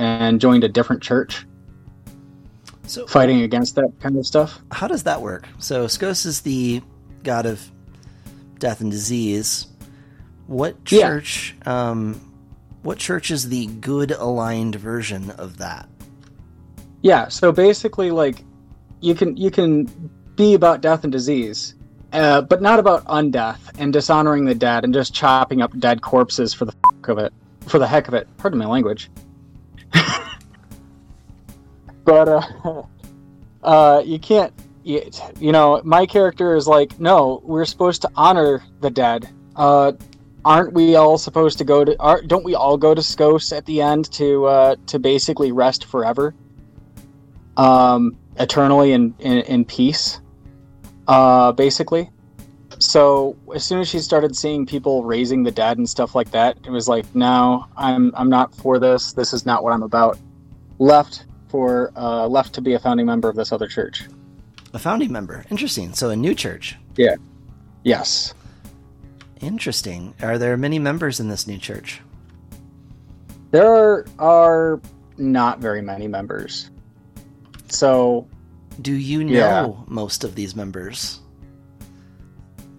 and 0.00 0.40
joined 0.40 0.64
a 0.64 0.68
different 0.68 1.02
church, 1.02 1.46
So 2.86 3.06
fighting 3.06 3.42
against 3.42 3.74
that 3.74 3.92
kind 4.00 4.16
of 4.16 4.26
stuff. 4.26 4.60
how 4.72 4.88
does 4.88 5.02
that 5.04 5.20
work? 5.20 5.46
So 5.58 5.84
Skos 5.86 6.24
is 6.24 6.40
the 6.40 6.80
god 7.22 7.44
of 7.46 7.70
death 8.58 8.80
and 8.80 8.90
disease. 8.90 9.66
What 10.46 10.76
Yeah. 10.90 11.02
church? 11.08 11.54
Um, 11.66 12.20
what 12.82 12.96
church 12.98 13.30
is 13.30 13.48
the 13.50 13.66
good 13.66 14.10
aligned 14.12 14.74
version 14.76 15.30
of 15.32 15.58
that? 15.58 15.86
Yeah, 17.02 17.28
so 17.28 17.52
basically, 17.52 18.10
like, 18.10 18.42
you 19.00 19.14
can 19.14 19.36
you 19.36 19.50
can 19.50 19.88
be 20.36 20.54
about 20.54 20.80
death 20.80 21.04
and 21.04 21.12
disease, 21.12 21.74
uh, 22.14 22.40
but 22.42 22.60
not 22.62 22.78
about 22.78 23.04
undeath 23.06 23.58
and 23.78 23.92
dishonoring 23.92 24.44
the 24.46 24.54
dead 24.54 24.84
and 24.84 24.92
just 24.94 25.12
chopping 25.14 25.60
up 25.62 25.78
dead 25.78 26.00
corpses 26.02 26.52
for 26.54 26.64
the 26.64 26.72
fuck 26.72 27.08
of 27.08 27.18
it, 27.18 27.32
for 27.66 27.78
the 27.78 27.86
heck 27.86 28.08
of 28.08 28.14
it. 28.14 28.26
Pardon 28.38 28.58
my 28.58 28.66
language. 28.66 29.10
But 32.04 32.28
uh, 32.28 32.82
uh, 33.62 34.02
you 34.04 34.18
can't. 34.18 34.52
You, 34.82 35.10
you 35.38 35.52
know, 35.52 35.82
my 35.84 36.06
character 36.06 36.56
is 36.56 36.66
like, 36.66 36.98
no, 36.98 37.42
we're 37.44 37.66
supposed 37.66 38.00
to 38.02 38.10
honor 38.16 38.64
the 38.80 38.88
dead. 38.88 39.28
Uh, 39.54 39.92
aren't 40.42 40.72
we 40.72 40.96
all 40.96 41.18
supposed 41.18 41.58
to 41.58 41.64
go 41.64 41.84
to? 41.84 41.94
Are, 42.00 42.22
don't 42.22 42.44
we 42.44 42.54
all 42.54 42.78
go 42.78 42.94
to 42.94 43.02
Skos 43.02 43.54
at 43.54 43.66
the 43.66 43.82
end 43.82 44.10
to 44.12 44.46
uh, 44.46 44.76
to 44.86 44.98
basically 44.98 45.52
rest 45.52 45.84
forever? 45.84 46.34
um, 47.60 48.16
eternally 48.38 48.92
in, 48.92 49.14
in, 49.18 49.38
in 49.38 49.64
peace, 49.64 50.20
uh, 51.08 51.52
basically. 51.52 52.10
So 52.78 53.36
as 53.54 53.64
soon 53.64 53.80
as 53.80 53.88
she 53.88 53.98
started 53.98 54.34
seeing 54.34 54.64
people 54.64 55.04
raising 55.04 55.42
the 55.42 55.50
dead 55.50 55.76
and 55.76 55.88
stuff 55.88 56.14
like 56.14 56.30
that, 56.30 56.56
it 56.64 56.70
was 56.70 56.88
like, 56.88 57.04
no, 57.14 57.66
I'm 57.76 58.12
I'm 58.14 58.30
not 58.30 58.54
for 58.54 58.78
this. 58.78 59.12
This 59.12 59.34
is 59.34 59.44
not 59.44 59.62
what 59.62 59.74
I'm 59.74 59.82
about. 59.82 60.18
Left 60.78 61.26
for 61.50 61.92
uh, 61.96 62.26
left 62.26 62.54
to 62.54 62.60
be 62.60 62.74
a 62.74 62.78
founding 62.78 63.06
member 63.06 63.28
of 63.28 63.36
this 63.36 63.52
other 63.52 63.66
church. 63.66 64.04
A 64.72 64.78
founding 64.78 65.10
member. 65.12 65.44
Interesting. 65.50 65.92
So 65.94 66.10
a 66.10 66.16
new 66.16 66.34
church. 66.34 66.76
Yeah. 66.96 67.16
Yes. 67.82 68.34
Interesting. 69.40 70.14
Are 70.22 70.38
there 70.38 70.56
many 70.56 70.78
members 70.78 71.18
in 71.20 71.28
this 71.28 71.46
new 71.46 71.58
church? 71.58 72.00
There 73.50 73.66
are, 73.66 74.06
are 74.18 74.80
not 75.18 75.58
very 75.58 75.82
many 75.82 76.06
members. 76.06 76.70
So 77.68 78.28
Do 78.80 78.92
you 78.92 79.24
know 79.24 79.32
Yeah. 79.32 79.72
most 79.88 80.22
of 80.24 80.34
these 80.36 80.54
members? 80.54 81.20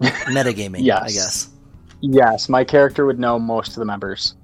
Metagaming, 0.00 0.78
I 0.78 0.82
Yes. 0.82 1.14
guess. 1.14 1.48
yes, 2.00 2.48
my 2.48 2.64
character 2.64 3.06
would 3.06 3.18
know 3.18 3.38
most 3.38 3.68
of 3.70 3.74
the 3.76 3.84
members. 3.84 4.34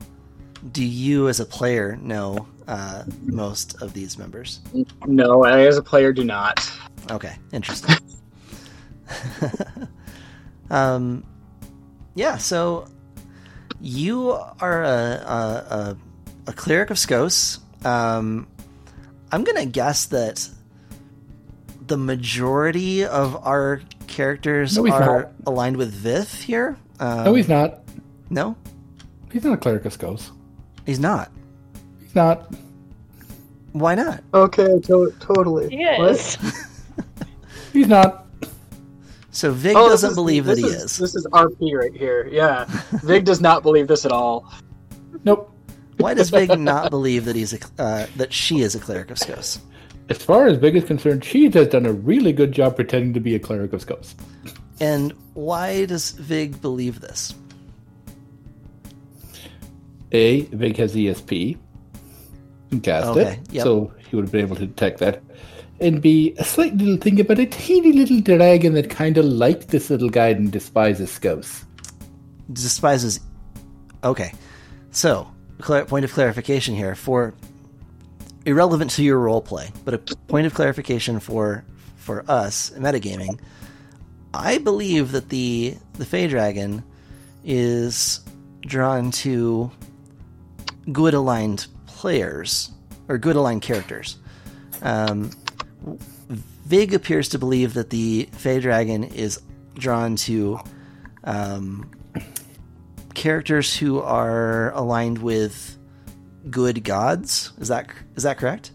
Do 0.72 0.84
you, 0.84 1.28
as 1.28 1.40
a 1.40 1.44
player, 1.46 1.96
know 2.02 2.46
uh, 2.68 3.02
most 3.24 3.82
of 3.82 3.92
these 3.94 4.16
members? 4.18 4.60
No, 5.06 5.42
I 5.44 5.66
as 5.66 5.76
a 5.76 5.82
player 5.82 6.12
do 6.12 6.22
not. 6.22 6.70
Okay, 7.10 7.34
interesting. 7.52 7.96
um, 10.70 11.24
yeah, 12.14 12.36
so 12.36 12.86
you 13.80 14.30
are 14.60 14.82
a, 14.84 14.88
a, 14.88 15.66
a, 15.70 15.96
a 16.48 16.52
cleric 16.52 16.90
of 16.90 16.96
Skos. 16.96 17.58
Um, 17.86 18.46
I'm 19.32 19.44
gonna 19.44 19.66
guess 19.66 20.06
that 20.06 20.48
the 21.86 21.96
majority 21.96 23.04
of 23.04 23.36
our 23.46 23.80
characters 24.08 24.76
No, 24.76 24.86
are 24.92 25.22
not. 25.22 25.32
aligned 25.46 25.76
with 25.76 25.92
Vith 25.92 26.42
here. 26.42 26.76
Um, 27.00 27.24
no, 27.24 27.34
he's 27.34 27.48
not. 27.48 27.80
No, 28.30 28.56
He's 29.32 29.44
not 29.44 29.54
a 29.54 29.56
cleric 29.58 29.84
of 29.86 29.96
Skos. 29.96 30.30
he's 30.84 30.98
not. 31.00 31.30
He's 32.08 32.14
not. 32.14 32.54
Why 33.72 33.94
not? 33.94 34.24
Okay, 34.32 34.80
to- 34.80 35.14
totally. 35.20 35.68
He 35.68 35.82
is. 35.82 36.38
He's 37.74 37.86
not. 37.86 38.24
So 39.30 39.52
Vig 39.52 39.76
Oh, 39.76 39.90
doesn't 39.90 40.10
is- 40.10 40.16
believe 40.16 40.46
that 40.46 40.56
he 40.56 40.64
is, 40.64 40.84
is. 40.84 40.96
This 40.96 41.14
is 41.14 41.26
RP 41.26 41.78
right 41.78 41.94
here. 41.94 42.26
Yeah, 42.32 42.64
Vig 43.04 43.24
does 43.26 43.40
not 43.42 43.62
believe 43.62 43.86
this 43.86 44.06
at 44.06 44.10
all. 44.10 44.50
Nope. 45.24 45.54
Why 45.98 46.14
does 46.14 46.30
Vig 46.30 46.58
not 46.58 46.90
believe 46.90 47.26
that 47.26 47.36
he's 47.36 47.52
a, 47.52 47.58
uh, 47.78 48.06
that 48.16 48.32
she 48.32 48.62
is 48.62 48.74
a 48.74 48.80
cleric 48.80 49.10
of 49.10 49.18
Skos? 49.18 49.58
As 50.08 50.16
far 50.16 50.46
as 50.46 50.56
Vig 50.56 50.74
is 50.76 50.84
concerned, 50.84 51.22
she 51.24 51.50
has 51.50 51.68
done 51.68 51.84
a 51.84 51.92
really 51.92 52.32
good 52.32 52.52
job 52.52 52.74
pretending 52.76 53.12
to 53.12 53.20
be 53.20 53.34
a 53.34 53.38
cleric 53.38 53.74
of 53.74 53.84
Skos. 53.84 54.14
And 54.80 55.12
why 55.34 55.84
does 55.84 56.12
Vig 56.12 56.62
believe 56.62 57.00
this? 57.00 57.34
A, 60.12 60.42
Vig 60.46 60.76
has 60.78 60.94
ESP. 60.94 61.58
Cast 62.82 63.08
Okay, 63.08 63.32
it, 63.32 63.52
yep. 63.52 63.64
so 63.64 63.92
he 64.10 64.16
would 64.16 64.26
have 64.26 64.32
been 64.32 64.44
able 64.44 64.56
to 64.56 64.66
detect 64.66 64.98
that. 64.98 65.22
And 65.80 66.02
B, 66.02 66.34
a 66.38 66.44
slight 66.44 66.76
little 66.76 66.96
thing 66.96 67.20
about 67.20 67.38
a 67.38 67.46
teeny 67.46 67.92
little 67.92 68.20
dragon 68.20 68.74
that 68.74 68.90
kind 68.90 69.16
of 69.16 69.24
liked 69.24 69.68
this 69.68 69.90
little 69.90 70.10
guy 70.10 70.28
and 70.28 70.50
despises 70.50 71.10
Skos. 71.10 71.64
Despises. 72.52 73.20
Okay, 74.02 74.32
so 74.90 75.30
point 75.60 76.04
of 76.04 76.12
clarification 76.12 76.74
here 76.74 76.94
for 76.94 77.34
irrelevant 78.44 78.90
to 78.92 79.02
your 79.02 79.18
role 79.18 79.40
play, 79.40 79.70
but 79.84 79.94
a 79.94 79.98
point 79.98 80.46
of 80.46 80.54
clarification 80.54 81.20
for 81.20 81.64
for 81.96 82.24
us 82.28 82.70
in 82.70 82.82
metagaming. 82.82 83.38
I 84.34 84.58
believe 84.58 85.12
that 85.12 85.28
the 85.28 85.76
the 85.94 86.04
Fey 86.04 86.26
Dragon 86.26 86.82
is 87.44 88.20
drawn 88.62 89.10
to 89.10 89.70
good 90.92 91.14
aligned 91.14 91.66
players 91.98 92.70
or 93.08 93.18
good 93.18 93.34
aligned 93.34 93.60
characters. 93.60 94.18
Um, 94.82 95.30
Vig 96.64 96.94
appears 96.94 97.28
to 97.30 97.40
believe 97.40 97.74
that 97.74 97.90
the 97.90 98.28
Fey 98.32 98.60
Dragon 98.60 99.02
is 99.02 99.40
drawn 99.74 100.14
to 100.14 100.60
um, 101.24 101.90
characters 103.14 103.76
who 103.76 104.00
are 104.00 104.70
aligned 104.74 105.18
with 105.18 105.76
good 106.48 106.84
gods. 106.84 107.52
Is 107.58 107.66
that 107.66 107.88
is 108.14 108.22
that 108.22 108.38
correct? 108.38 108.70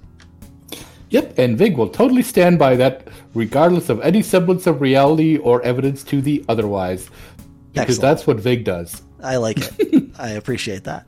Yep, 1.09 1.39
and 1.39 1.57
Vig 1.57 1.77
will 1.77 1.89
totally 1.89 2.23
stand 2.23 2.59
by 2.59 2.75
that, 2.75 3.07
regardless 3.35 3.87
of 3.87 4.01
any 4.01 4.21
semblance 4.21 4.67
of 4.67 4.81
reality 4.81 5.37
or 5.37 5.61
evidence 5.61 6.03
to 6.05 6.21
the 6.21 6.43
otherwise, 6.49 7.09
because 7.71 7.99
Excellent. 7.99 8.01
that's 8.01 8.27
what 8.27 8.37
Vig 8.37 8.65
does. 8.65 9.01
I 9.21 9.37
like 9.37 9.59
it. 9.61 10.09
I 10.19 10.31
appreciate 10.31 10.83
that. 10.83 11.07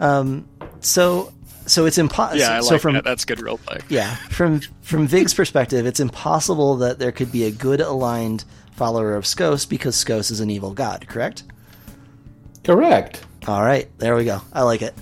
Um, 0.00 0.48
so 0.80 1.32
so 1.66 1.86
it's 1.86 1.98
impossible. 1.98 2.40
Yeah, 2.40 2.58
I 2.58 2.60
so 2.60 2.72
like 2.74 2.80
from 2.80 2.94
that. 2.94 3.04
That's 3.04 3.24
good 3.24 3.38
roleplay. 3.38 3.82
yeah 3.88 4.14
from 4.30 4.60
from 4.82 5.06
Vig's 5.06 5.34
perspective, 5.34 5.86
it's 5.86 6.00
impossible 6.00 6.76
that 6.76 6.98
there 6.98 7.12
could 7.12 7.30
be 7.32 7.44
a 7.44 7.50
good 7.50 7.80
aligned 7.80 8.44
follower 8.72 9.14
of 9.14 9.24
Skos 9.24 9.68
because 9.68 9.96
Skos 9.96 10.30
is 10.30 10.40
an 10.40 10.50
evil 10.50 10.72
god. 10.72 11.06
Correct? 11.08 11.42
Correct. 12.64 13.24
All 13.46 13.62
right, 13.62 13.88
there 13.98 14.16
we 14.16 14.24
go. 14.24 14.40
I 14.52 14.62
like 14.62 14.82
it. 14.82 14.94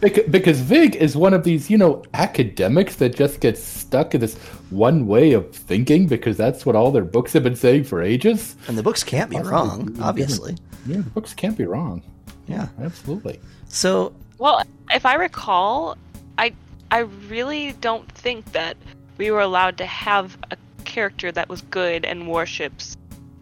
Bec- 0.00 0.30
Because 0.30 0.60
Vig 0.60 0.96
is 0.96 1.14
one 1.14 1.34
of 1.34 1.44
these, 1.44 1.68
you 1.68 1.76
know, 1.76 2.02
academics 2.14 2.96
that 2.96 3.14
just 3.14 3.40
gets 3.40 3.62
stuck 3.62 4.14
in 4.14 4.20
this 4.22 4.34
one 4.70 5.06
way 5.06 5.32
of 5.34 5.54
thinking 5.54 6.06
because 6.06 6.38
that's 6.38 6.64
what 6.64 6.74
all 6.74 6.90
their 6.90 7.04
books 7.04 7.34
have 7.34 7.42
been 7.42 7.54
saying 7.56 7.84
for 7.84 8.00
ages. 8.02 8.56
And 8.66 8.78
the 8.78 8.82
books 8.82 9.04
can't 9.04 9.28
be 9.30 9.38
wrong, 9.38 9.94
obviously. 10.00 10.56
Yeah, 10.86 10.98
the 10.98 11.10
books 11.10 11.34
can't 11.34 11.56
be 11.58 11.66
wrong. 11.66 12.02
Yeah. 12.46 12.68
Absolutely. 12.80 13.40
So 13.68 14.14
Well, 14.40 14.62
if 14.90 15.04
I 15.04 15.14
recall, 15.14 15.96
I 16.38 16.52
I 16.90 17.00
really 17.00 17.72
don't 17.72 18.10
think 18.12 18.50
that 18.52 18.76
we 19.18 19.30
were 19.30 19.40
allowed 19.42 19.76
to 19.78 19.86
have 19.86 20.36
a 20.50 20.56
character 20.84 21.30
that 21.30 21.48
was 21.50 21.60
good 21.60 22.06
and 22.06 22.26
worships 22.26 22.96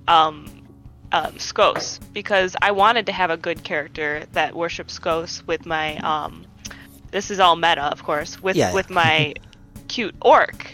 um, 0.08 0.50
um, 1.12 1.32
Skos 1.34 2.00
because 2.12 2.56
I 2.60 2.72
wanted 2.72 3.06
to 3.06 3.12
have 3.12 3.30
a 3.30 3.36
good 3.36 3.62
character 3.62 4.24
that 4.32 4.54
worships 4.56 4.98
Skos 4.98 5.46
with 5.46 5.64
my 5.66 5.98
um, 5.98 6.44
this 7.12 7.30
is 7.30 7.38
all 7.38 7.54
meta, 7.54 7.84
of 7.84 8.02
course, 8.02 8.42
with 8.42 8.56
Yeah. 8.56 8.74
with 8.74 8.90
my 8.90 9.34
cute 9.88 10.16
orc. 10.20 10.66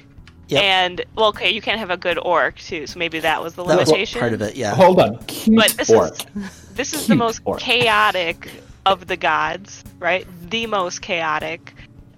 Yep. 0.49 0.63
And 0.63 1.05
well, 1.17 1.29
okay, 1.29 1.51
you 1.53 1.61
can't 1.61 1.79
have 1.79 1.91
a 1.91 1.97
good 1.99 2.19
orc 2.19 2.57
too, 2.59 2.87
so 2.87 2.99
maybe 2.99 3.21
that 3.21 3.43
was 3.43 3.55
the 3.55 3.65
that 3.65 3.79
was 3.79 3.89
limitation. 3.89 4.21
part 4.21 4.33
of 4.33 4.41
it. 4.41 4.57
Yeah. 4.57 4.75
Hold 4.75 5.01
on. 5.01 5.19
Cute 5.27 5.55
But 5.57 5.71
this 5.73 5.91
orc. 5.91 6.15
is 6.35 6.67
this 6.75 6.95
is 6.95 7.07
the 7.09 7.15
most 7.15 7.41
orc. 7.45 7.61
chaotic 7.61 8.51
of 8.87 9.07
the 9.07 9.17
gods, 9.17 9.83
right? 10.05 10.27
The 10.51 10.67
most 10.67 11.01
chaotic, 11.01 11.75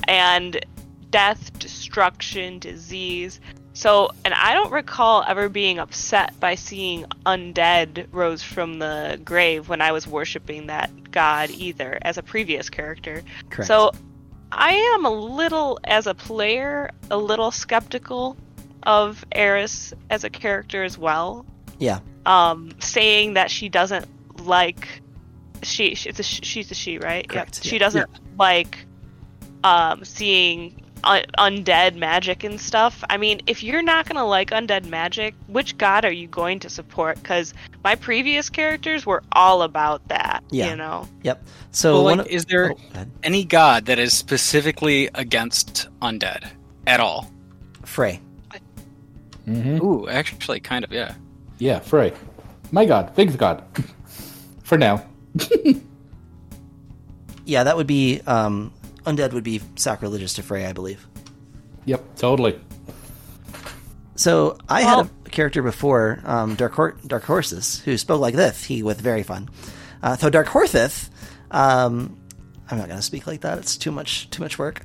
and 0.09 0.65
death, 1.11 1.57
destruction, 1.59 2.59
disease. 2.59 3.41
So, 3.73 4.11
and 4.25 4.35
I 4.35 4.55
don't 4.55 4.73
recall 4.73 5.25
ever 5.27 5.49
being 5.49 5.79
upset 5.79 6.39
by 6.41 6.57
seeing 6.57 7.05
undead 7.25 8.09
rose 8.11 8.43
from 8.43 8.79
the 8.81 9.21
grave 9.25 9.69
when 9.69 9.81
I 9.81 9.93
was 9.93 10.07
worshiping 10.07 10.67
that 10.67 10.91
god 11.13 11.51
either 11.51 11.99
as 12.03 12.19
a 12.19 12.23
previous 12.23 12.69
character. 12.69 13.23
Correct. 13.51 13.69
So, 13.69 13.93
I 14.51 14.73
am 14.73 15.05
a 15.05 15.11
little, 15.11 15.79
as 15.85 16.07
a 16.07 16.15
player, 16.15 16.91
a 17.11 17.17
little 17.17 17.51
skeptical 17.51 18.37
of 18.83 19.25
Eris 19.33 19.95
as 20.11 20.25
a 20.25 20.31
character 20.31 20.83
as 20.83 20.99
well 20.99 21.47
yeah. 21.79 22.01
um, 22.25 22.71
saying 22.79 23.35
that 23.35 23.51
she 23.51 23.69
doesn't 23.69 24.07
like 24.45 25.03
she, 25.63 25.95
she 25.95 26.09
it's 26.09 26.19
a, 26.21 26.23
she's 26.23 26.71
a 26.71 26.75
she 26.75 26.99
right 26.99 27.29
Correct, 27.29 27.63
She 27.65 27.75
yeah. 27.77 27.79
doesn't 27.81 28.11
like 28.39 28.87
um, 29.65 30.05
seeing 30.05 30.83
un- 31.05 31.25
undead 31.39 31.97
magic 31.97 32.45
and 32.45 32.61
stuff. 32.61 33.03
I 33.11 33.17
mean, 33.17 33.41
if 33.47 33.63
you're 33.63 33.83
not 33.83 34.09
gonna 34.09 34.27
like 34.27 34.51
undead 34.51 34.87
magic, 34.87 35.35
which 35.49 35.77
god 35.79 36.05
are 36.05 36.13
you 36.13 36.29
going 36.29 36.59
to 36.61 36.71
support? 36.71 37.17
Because 37.23 37.55
my 37.85 37.95
previous 37.95 38.51
characters 38.51 39.07
were 39.07 39.23
all 39.33 39.63
about 39.63 40.07
that. 40.09 40.43
Yeah. 40.51 40.71
You 40.71 40.77
know. 40.77 41.09
Yep. 41.23 41.45
So 41.71 41.95
well, 41.95 42.17
like, 42.17 42.21
of- 42.21 42.27
is 42.29 42.45
there 42.47 42.73
oh, 42.73 42.75
go 42.95 43.07
any 43.23 43.45
god 43.45 43.87
that 43.87 43.99
is 43.99 44.13
specifically 44.15 45.09
against 45.15 45.89
undead 46.03 46.51
at 46.87 47.01
all? 47.01 47.31
Frey. 47.85 48.21
hmm 49.45 49.79
Ooh, 49.83 50.09
actually, 50.09 50.61
kind 50.61 50.85
of, 50.85 50.93
yeah. 50.93 51.15
Yeah, 51.59 51.79
Frey. 51.79 52.13
My 52.73 52.85
god. 52.85 53.15
Vig's 53.15 53.37
god. 53.37 53.63
For 54.65 54.77
now. 54.77 55.05
Yeah, 57.45 57.63
that 57.63 57.77
would 57.77 57.87
be 57.87 58.21
um, 58.27 58.73
undead 59.05 59.33
would 59.33 59.45
be 59.45 59.61
sacrilegious 59.77 60.35
to 60.35 60.43
Frey, 60.43 60.67
I 60.67 60.73
believe. 60.73 61.07
Yep, 61.85 62.17
totally. 62.17 62.59
So 64.17 64.59
I 64.69 64.83
Well- 64.83 65.05
had 65.05 65.11
a 65.27 65.31
character 65.31 65.63
before, 65.63 66.21
um, 66.25 66.57
Dark, 66.57 66.73
Hor- 66.75 66.97
Dark 67.07 67.23
Horses, 67.25 67.81
who 67.85 67.97
spoke 67.99 68.21
like 68.21 68.35
this. 68.35 68.65
He 68.65 68.83
was 68.83 68.97
very 68.97 69.23
fun. 69.23 69.49
Uh, 70.03 70.17
so 70.17 70.29
Dark 70.29 70.49
Horthith, 70.49 71.09
um, 71.53 72.17
I'm 72.69 72.79
not 72.79 72.89
going 72.89 72.99
to 72.99 73.03
speak 73.07 73.29
like 73.29 73.43
that. 73.43 73.59
It's 73.59 73.77
too 73.77 73.93
much 73.93 74.29
too 74.31 74.43
much 74.43 74.59
work. 74.59 74.83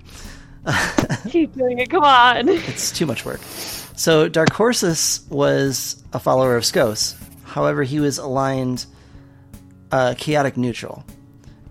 Keep 1.29 1.55
doing 1.55 1.79
it. 1.79 1.89
Come 1.89 2.03
on. 2.03 2.47
It's 2.47 2.91
too 2.91 3.07
much 3.07 3.25
work. 3.25 3.39
So 3.95 4.27
Dark 4.29 4.49
Horsus 4.49 5.27
was 5.31 6.03
a 6.13 6.19
follower 6.19 6.55
of 6.55 6.63
Skos. 6.63 7.15
However, 7.43 7.81
he 7.81 7.99
was 7.99 8.19
aligned 8.19 8.85
uh, 9.91 10.15
chaotic 10.17 10.57
neutral, 10.57 11.03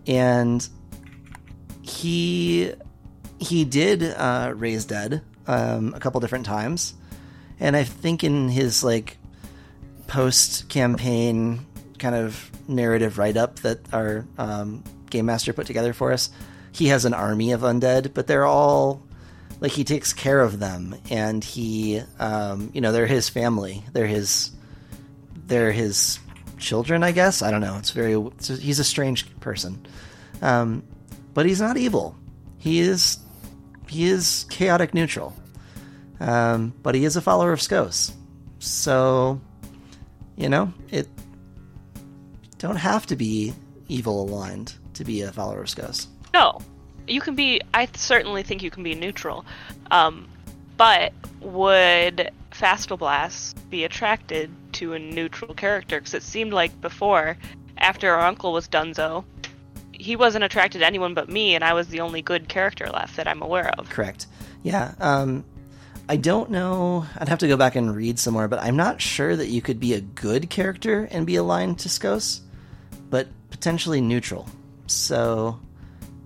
and 0.06 0.68
he 1.82 2.72
he 3.38 3.64
did 3.64 4.02
uh, 4.02 4.52
raise 4.54 4.84
dead 4.84 5.22
um, 5.46 5.94
a 5.94 6.00
couple 6.00 6.20
different 6.20 6.46
times, 6.46 6.94
and 7.58 7.76
I 7.76 7.84
think 7.84 8.22
in 8.24 8.48
his 8.48 8.84
like 8.84 9.16
post 10.06 10.68
campaign 10.68 11.66
kind 11.98 12.14
of 12.14 12.50
narrative 12.66 13.18
write 13.18 13.36
up 13.36 13.60
that 13.60 13.78
our 13.92 14.26
um, 14.38 14.82
game 15.08 15.26
master 15.26 15.52
put 15.52 15.66
together 15.66 15.92
for 15.92 16.12
us, 16.12 16.30
he 16.72 16.88
has 16.88 17.04
an 17.04 17.14
army 17.14 17.52
of 17.52 17.60
undead, 17.60 18.14
but 18.14 18.26
they're 18.26 18.46
all 18.46 19.02
like 19.60 19.72
he 19.72 19.84
takes 19.84 20.12
care 20.12 20.40
of 20.40 20.58
them. 20.58 20.96
And 21.10 21.44
he 21.44 22.02
um, 22.18 22.70
you 22.74 22.80
know 22.80 22.92
they're 22.92 23.06
his 23.06 23.28
family. 23.28 23.84
They're 23.92 24.06
his 24.06 24.50
they're 25.46 25.72
his 25.72 26.18
children 26.60 27.02
i 27.02 27.12
guess. 27.12 27.42
I 27.42 27.50
don't 27.50 27.60
know. 27.60 27.76
It's 27.78 27.90
very 27.90 28.14
it's 28.14 28.48
he's 28.48 28.78
a 28.78 28.84
strange 28.84 29.38
person. 29.40 29.86
Um, 30.42 30.82
but 31.34 31.46
he's 31.46 31.60
not 31.60 31.76
evil. 31.76 32.16
He 32.58 32.80
is 32.80 33.18
he 33.88 34.04
is 34.04 34.46
chaotic 34.50 34.94
neutral. 34.94 35.34
Um, 36.20 36.74
but 36.82 36.94
he 36.94 37.04
is 37.04 37.16
a 37.16 37.20
follower 37.20 37.52
of 37.52 37.60
skos. 37.60 38.12
So 38.58 39.40
you 40.36 40.48
know 40.48 40.72
it 40.90 41.08
don't 42.58 42.76
have 42.76 43.06
to 43.06 43.16
be 43.16 43.54
evil 43.88 44.22
aligned 44.22 44.74
to 44.94 45.04
be 45.04 45.22
a 45.22 45.32
follower 45.32 45.62
of 45.62 45.68
skos. 45.68 46.06
No, 46.34 46.60
you 47.08 47.20
can 47.20 47.34
be. 47.34 47.60
I 47.74 47.88
certainly 47.94 48.42
think 48.42 48.62
you 48.62 48.70
can 48.70 48.82
be 48.82 48.94
neutral. 48.94 49.44
Um, 49.90 50.28
but 50.76 51.12
would 51.40 52.30
Fastleblast 52.52 53.54
be 53.70 53.84
attracted 53.84 54.50
to 54.80 54.94
a 54.94 54.98
neutral 54.98 55.54
character? 55.54 56.00
Because 56.00 56.14
it 56.14 56.22
seemed 56.22 56.52
like 56.52 56.80
before, 56.80 57.36
after 57.78 58.12
our 58.12 58.26
uncle 58.26 58.52
was 58.52 58.66
Dunzo, 58.66 59.24
he 59.92 60.16
wasn't 60.16 60.42
attracted 60.42 60.78
to 60.78 60.86
anyone 60.86 61.12
but 61.12 61.28
me, 61.28 61.54
and 61.54 61.62
I 61.62 61.74
was 61.74 61.88
the 61.88 62.00
only 62.00 62.22
good 62.22 62.48
character 62.48 62.88
left 62.88 63.16
that 63.16 63.28
I'm 63.28 63.42
aware 63.42 63.68
of. 63.78 63.90
Correct. 63.90 64.26
Yeah. 64.62 64.94
Um, 64.98 65.44
I 66.08 66.16
don't 66.16 66.50
know. 66.50 67.06
I'd 67.18 67.28
have 67.28 67.40
to 67.40 67.48
go 67.48 67.58
back 67.58 67.76
and 67.76 67.94
read 67.94 68.18
some 68.18 68.32
more, 68.32 68.48
but 68.48 68.58
I'm 68.58 68.76
not 68.76 69.02
sure 69.02 69.36
that 69.36 69.48
you 69.48 69.60
could 69.60 69.78
be 69.78 69.92
a 69.92 70.00
good 70.00 70.48
character 70.48 71.06
and 71.10 71.26
be 71.26 71.36
aligned 71.36 71.78
to 71.80 71.88
Skos, 71.88 72.40
but 73.10 73.28
potentially 73.50 74.00
neutral. 74.00 74.48
So 74.86 75.60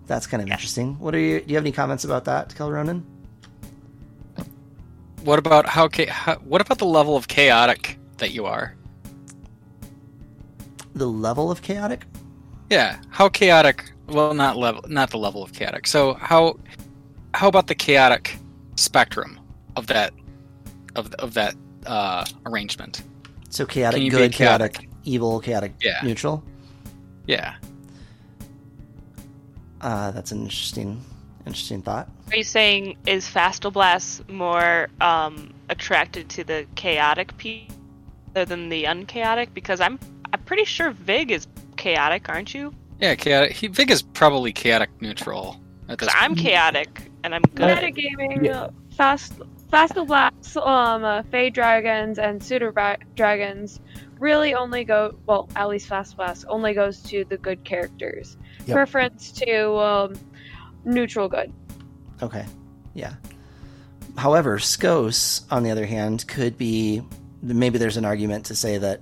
that's 0.07 0.29
kind 0.29 0.43
of 0.43 0.49
interesting. 0.49 0.99
What 1.01 1.15
are 1.15 1.19
you? 1.19 1.41
Do 1.41 1.49
you 1.49 1.57
have 1.57 1.65
any 1.65 1.73
comments 1.73 2.05
about 2.05 2.25
that, 2.27 2.55
Kel 2.55 2.71
Ronan? 2.71 3.05
What 5.25 5.39
about 5.41 5.67
how, 5.67 5.89
cha- 5.89 6.11
how? 6.11 6.37
What 6.37 6.61
about 6.61 6.79
the 6.79 6.87
level 6.87 7.17
of 7.17 7.27
chaotic 7.27 7.99
that 8.19 8.33
you 8.33 8.47
are? 8.47 8.75
The 10.95 11.07
level 11.07 11.51
of 11.51 11.63
chaotic. 11.63 12.05
Yeah, 12.71 12.99
how 13.11 13.29
chaotic? 13.29 13.93
Well, 14.09 14.35
not 14.35 14.57
level, 14.57 14.85
not 14.89 15.11
the 15.11 15.19
level 15.19 15.43
of 15.43 15.53
chaotic. 15.53 15.87
So 15.87 16.15
how, 16.15 16.59
how 17.35 17.49
about 17.49 17.67
the 17.67 17.75
chaotic 17.75 18.37
spectrum 18.77 19.41
of 19.77 19.87
that, 19.89 20.13
of 20.95 21.13
of 21.15 21.35
that 21.35 21.55
uh, 21.87 22.25
arrangement? 22.47 23.03
So 23.51 23.67
chaotic, 23.67 23.99
Can 23.99 24.05
you 24.05 24.11
be 24.11 24.17
good, 24.17 24.33
chaotic, 24.33 24.73
chaotic? 24.75 24.91
evil, 25.05 25.41
chaotic, 25.41 25.73
Yeah. 25.83 26.01
neutral. 26.03 26.43
Yeah. 27.27 27.55
Uh, 29.81 30.11
that's 30.13 30.33
an 30.33 30.43
interesting, 30.43 31.01
interesting 31.47 31.83
thought. 31.83 32.09
Are 32.31 32.37
you 32.37 32.45
saying 32.45 32.97
is 33.07 33.27
Fastleblast 33.27 34.29
more 34.31 34.89
um, 35.01 35.53
attracted 35.69 36.29
to 36.31 36.45
the 36.45 36.67
chaotic 36.75 37.37
piece 37.37 37.71
rather 38.35 38.45
than 38.45 38.69
the 38.69 38.85
unchaotic? 38.85 39.55
Because 39.55 39.81
I'm 39.81 39.99
I'm 40.33 40.41
pretty 40.43 40.65
sure 40.65 40.91
Vig 40.91 41.31
is 41.31 41.47
chaotic, 41.77 42.29
aren't 42.29 42.55
you? 42.55 42.73
Yeah, 43.01 43.15
chaotic. 43.15 43.53
He, 43.53 43.69
Vig 43.69 43.91
is 43.91 44.03
probably 44.03 44.53
chaotic 44.53 44.91
neutral. 45.01 45.61
At 45.89 45.93
Because 45.99 46.09
this 46.09 46.17
I'm 46.19 46.35
chaotic 46.35 47.11
and 47.23 47.35
I'm 47.35 47.43
good. 47.43 47.79
Metagaming, 47.79 48.45
Yeah. 48.45 48.69
fast, 48.97 49.35
Fast 49.71 49.95
Blast, 49.95 50.57
um, 50.57 51.05
uh, 51.05 51.23
Fey 51.25 51.51
Dragons, 51.51 52.19
and 52.19 52.43
Pseudo 52.43 52.73
Dragons 53.17 53.81
really 54.19 54.55
only 54.55 54.85
go, 54.85 55.15
well, 55.27 55.49
at 55.57 55.69
least 55.69 55.89
Fast 55.89 56.17
Blast 56.17 56.45
only 56.49 56.75
goes 56.75 57.01
to 57.03 57.25
the 57.25 57.37
good 57.37 57.65
characters. 57.65 58.37
Yep. 58.67 58.75
Preference 58.75 59.33
to 59.33 59.75
um, 59.77 60.15
neutral 60.85 61.29
good. 61.29 61.53
Okay, 62.23 62.47
yeah. 62.95 63.15
However, 64.17 64.59
Skos, 64.59 65.43
on 65.51 65.65
the 65.65 65.71
other 65.71 65.87
hand, 65.87 66.27
could 66.29 66.57
be 66.57 67.03
maybe 67.45 67.79
there's 67.79 67.97
an 67.97 68.05
argument 68.05 68.47
to 68.47 68.57
say 68.57 68.79
that 68.79 69.01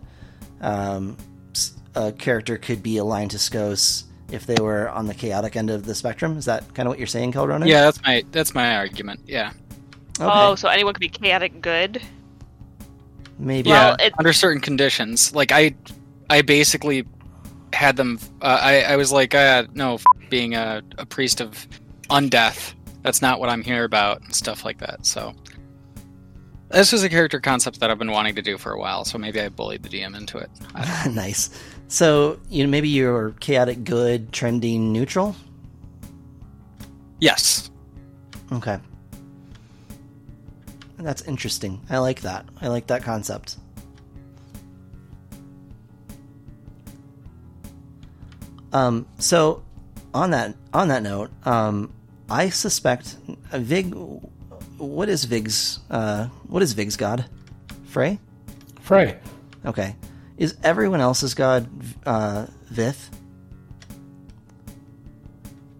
um, 0.60 1.16
s- 1.54 1.72
a 1.94 2.12
character 2.12 2.56
could 2.58 2.82
be 2.82 2.96
aligned 2.98 3.30
to 3.32 3.36
Skos 3.38 4.04
if 4.30 4.46
they 4.46 4.56
were 4.60 4.88
on 4.90 5.06
the 5.06 5.14
chaotic 5.14 5.56
end 5.56 5.70
of 5.70 5.84
the 5.84 5.94
spectrum. 5.94 6.36
Is 6.38 6.44
that 6.46 6.74
kind 6.74 6.86
of 6.86 6.90
what 6.90 6.98
you're 6.98 7.06
saying, 7.06 7.32
Keldronan? 7.32 7.66
Yeah, 7.68 7.82
that's 7.82 8.02
my 8.02 8.24
that's 8.32 8.54
my 8.54 8.76
argument. 8.76 9.20
Yeah. 9.26 9.52
Okay. 10.20 10.30
Oh, 10.30 10.54
so 10.54 10.68
anyone 10.68 10.94
could 10.94 11.00
be 11.00 11.08
chaotic 11.08 11.60
good? 11.60 12.00
maybe. 13.38 13.70
Well, 13.70 13.96
yeah, 13.98 14.06
it- 14.06 14.14
under 14.18 14.32
certain 14.32 14.60
conditions. 14.60 15.34
Like 15.34 15.52
I, 15.52 15.74
I 16.30 16.42
basically 16.42 17.06
had 17.72 17.96
them. 17.96 18.18
Uh, 18.40 18.58
I 18.60 18.80
I 18.82 18.96
was 18.96 19.10
like, 19.12 19.34
uh, 19.34 19.64
no, 19.74 19.94
f- 19.94 20.04
being 20.30 20.54
a, 20.54 20.82
a 20.98 21.06
priest 21.06 21.40
of 21.40 21.66
undeath. 22.10 22.74
That's 23.02 23.20
not 23.20 23.40
what 23.40 23.48
I'm 23.48 23.62
here 23.62 23.84
about, 23.84 24.20
and 24.22 24.34
stuff 24.34 24.64
like 24.64 24.78
that. 24.78 25.04
So 25.06 25.34
this 26.72 26.92
was 26.92 27.02
a 27.02 27.08
character 27.08 27.40
concept 27.40 27.80
that 27.80 27.90
I've 27.90 27.98
been 27.98 28.10
wanting 28.10 28.34
to 28.36 28.42
do 28.42 28.58
for 28.58 28.72
a 28.72 28.78
while. 28.78 29.04
So 29.04 29.18
maybe 29.18 29.40
I 29.40 29.48
bullied 29.48 29.82
the 29.82 29.88
DM 29.88 30.16
into 30.16 30.38
it. 30.38 30.50
Nice. 31.10 31.50
So 31.88 32.40
you 32.48 32.64
know, 32.64 32.70
maybe 32.70 32.88
you're 32.88 33.32
chaotic 33.40 33.84
good, 33.84 34.32
trending 34.32 34.92
neutral. 34.92 35.36
Yes. 37.20 37.70
Okay. 38.50 38.78
That's 40.98 41.22
interesting. 41.22 41.80
I 41.90 41.98
like 41.98 42.22
that. 42.22 42.46
I 42.60 42.68
like 42.68 42.86
that 42.86 43.02
concept. 43.02 43.56
Um, 48.72 49.06
so 49.18 49.62
on 50.14 50.30
that 50.30 50.54
on 50.72 50.88
that 50.88 51.02
note, 51.02 51.30
um, 51.46 51.92
I 52.30 52.48
suspect 52.48 53.16
uh, 53.52 53.58
Vig. 53.58 53.94
What 54.82 55.08
is 55.08 55.22
Vig's? 55.22 55.78
Uh, 55.88 56.26
what 56.48 56.60
is 56.60 56.72
Vig's 56.72 56.96
god? 56.96 57.24
Frey. 57.84 58.18
Frey. 58.80 59.16
Okay. 59.64 59.94
Is 60.36 60.56
everyone 60.64 61.00
else's 61.00 61.34
god 61.34 61.68
uh, 62.04 62.46
Vith? 62.64 63.08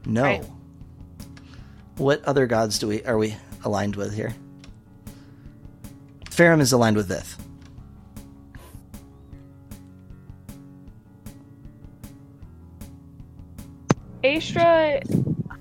No. 0.07 0.23
Right. 0.23 0.45
What 1.97 2.25
other 2.27 2.47
gods 2.47 2.79
do 2.79 2.87
we 2.87 3.03
are 3.03 3.19
we 3.19 3.35
aligned 3.65 3.97
with 3.97 4.15
here? 4.15 4.37
Farum 6.31 6.61
is 6.61 6.71
aligned 6.71 6.97
with 6.97 7.09
Vith. 7.09 7.37
Astra 14.23 15.03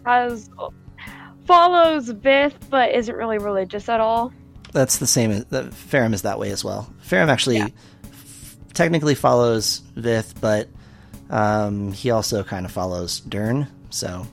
has 0.05 0.47
follows 1.51 2.07
Vith, 2.09 2.69
but 2.69 2.91
isn't 2.95 3.15
really 3.15 3.37
religious 3.37 3.89
at 3.89 3.99
all. 3.99 4.31
That's 4.71 4.99
the 4.99 5.07
same. 5.07 5.31
as 5.31 5.45
the 5.45 5.63
Farum 5.63 6.13
is 6.13 6.21
that 6.21 6.39
way 6.39 6.49
as 6.51 6.63
well. 6.63 6.91
Farum 7.05 7.27
actually 7.27 7.57
Yeah. 7.57 7.67
f- 8.03 8.55
technically 8.73 9.15
follows 9.15 9.81
Vith, 9.95 10.39
but 10.39 10.69
um, 11.29 11.91
he 11.91 12.09
also 12.11 12.43
kind 12.43 12.65
of 12.65 12.71
follows 12.71 13.19
Dern. 13.19 13.67
So, 13.89 14.25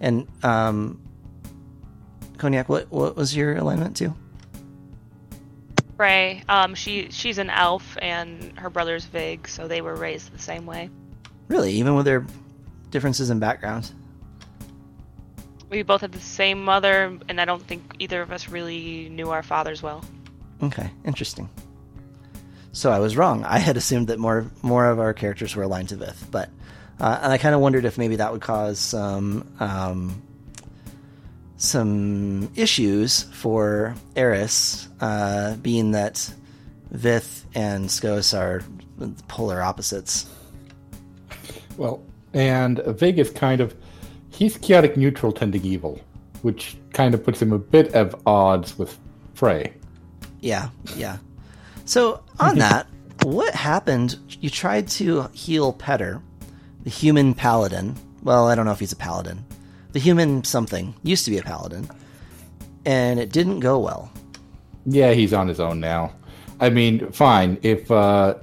and 0.00 0.26
um, 0.42 1.00
Cognac, 2.38 2.70
what 2.70 2.90
what 2.90 3.16
was 3.16 3.36
your 3.36 3.56
alignment 3.56 3.96
to? 3.98 4.14
Frey, 5.98 6.42
um, 6.48 6.74
she 6.74 7.08
she's 7.10 7.36
an 7.36 7.50
elf 7.50 7.98
and 8.00 8.58
her 8.58 8.70
brother's 8.70 9.04
Vig, 9.04 9.46
so 9.46 9.68
they 9.68 9.82
were 9.82 9.94
raised 9.94 10.32
the 10.32 10.38
same 10.38 10.64
way. 10.64 10.88
Really, 11.48 11.72
even 11.72 11.94
with 11.96 12.06
their 12.06 12.24
differences 12.90 13.28
in 13.28 13.38
background. 13.38 13.92
We 15.70 15.82
both 15.82 16.00
had 16.00 16.12
the 16.12 16.20
same 16.20 16.64
mother, 16.64 17.16
and 17.28 17.40
I 17.40 17.44
don't 17.44 17.62
think 17.62 17.94
either 18.00 18.20
of 18.20 18.32
us 18.32 18.48
really 18.48 19.08
knew 19.08 19.30
our 19.30 19.42
fathers 19.42 19.82
well. 19.82 20.04
Okay, 20.62 20.90
interesting. 21.04 21.48
So 22.72 22.90
I 22.90 22.98
was 22.98 23.16
wrong. 23.16 23.44
I 23.44 23.58
had 23.58 23.76
assumed 23.76 24.08
that 24.08 24.18
more 24.18 24.50
more 24.62 24.86
of 24.86 24.98
our 25.00 25.14
characters 25.14 25.56
were 25.56 25.62
aligned 25.62 25.88
to 25.90 25.96
Vith, 25.96 26.26
but 26.30 26.50
uh, 26.98 27.20
and 27.22 27.32
I 27.32 27.38
kind 27.38 27.54
of 27.54 27.60
wondered 27.60 27.84
if 27.84 27.98
maybe 27.98 28.16
that 28.16 28.32
would 28.32 28.42
cause 28.42 28.78
some 28.78 29.48
um, 29.60 30.22
some 31.56 32.50
issues 32.56 33.22
for 33.22 33.94
Eris, 34.16 34.88
uh, 35.00 35.56
being 35.56 35.92
that 35.92 36.32
Vith 36.90 37.44
and 37.54 37.88
Skos 37.88 38.36
are 38.36 38.62
polar 39.28 39.62
opposites. 39.62 40.26
Well, 41.76 42.02
and 42.34 42.78
Vig 42.78 43.18
is 43.18 43.30
kind 43.30 43.60
of 43.60 43.74
he's 44.40 44.56
chaotic 44.56 44.96
neutral 44.96 45.30
tending 45.30 45.64
evil, 45.64 46.00
which 46.42 46.76
kind 46.92 47.14
of 47.14 47.22
puts 47.22 47.40
him 47.40 47.52
a 47.52 47.58
bit 47.58 47.94
of 47.94 48.20
odds 48.26 48.76
with 48.76 48.98
Frey. 49.34 49.72
Yeah, 50.40 50.70
yeah. 50.96 51.18
So 51.84 52.24
on 52.40 52.58
that, 52.58 52.88
what 53.22 53.54
happened? 53.54 54.18
You 54.40 54.50
tried 54.50 54.88
to 54.88 55.28
heal 55.32 55.72
Petter, 55.72 56.20
the 56.82 56.90
human 56.90 57.34
paladin. 57.34 57.94
Well, 58.24 58.48
I 58.48 58.56
don't 58.56 58.64
know 58.64 58.72
if 58.72 58.80
he's 58.80 58.92
a 58.92 58.96
paladin. 58.96 59.44
The 59.92 60.00
human 60.00 60.42
something 60.42 60.94
used 61.02 61.24
to 61.26 61.30
be 61.30 61.38
a 61.38 61.42
paladin, 61.42 61.88
and 62.84 63.20
it 63.20 63.30
didn't 63.30 63.60
go 63.60 63.78
well. 63.78 64.10
Yeah, 64.86 65.12
he's 65.12 65.32
on 65.32 65.48
his 65.48 65.60
own 65.60 65.80
now. 65.80 66.12
I 66.60 66.70
mean, 66.70 67.10
fine. 67.12 67.58
If 67.62 67.90
uh, 67.90 68.36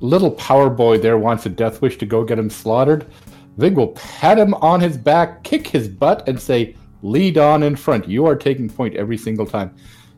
little 0.00 0.32
power 0.32 0.68
boy 0.68 0.98
there 0.98 1.18
wants 1.18 1.46
a 1.46 1.48
death 1.48 1.80
wish 1.80 1.96
to 1.98 2.06
go 2.06 2.24
get 2.24 2.38
him 2.38 2.50
slaughtered, 2.50 3.06
Vig 3.56 3.76
will 3.76 3.88
pat 3.88 4.38
him 4.38 4.54
on 4.54 4.80
his 4.80 4.96
back, 4.96 5.42
kick 5.42 5.66
his 5.66 5.88
butt, 5.88 6.26
and 6.28 6.40
say, 6.40 6.74
"Lead 7.02 7.38
on 7.38 7.62
in 7.62 7.76
front. 7.76 8.08
You 8.08 8.26
are 8.26 8.36
taking 8.36 8.68
point 8.68 8.94
every 8.96 9.16
single 9.16 9.46
time." 9.46 9.72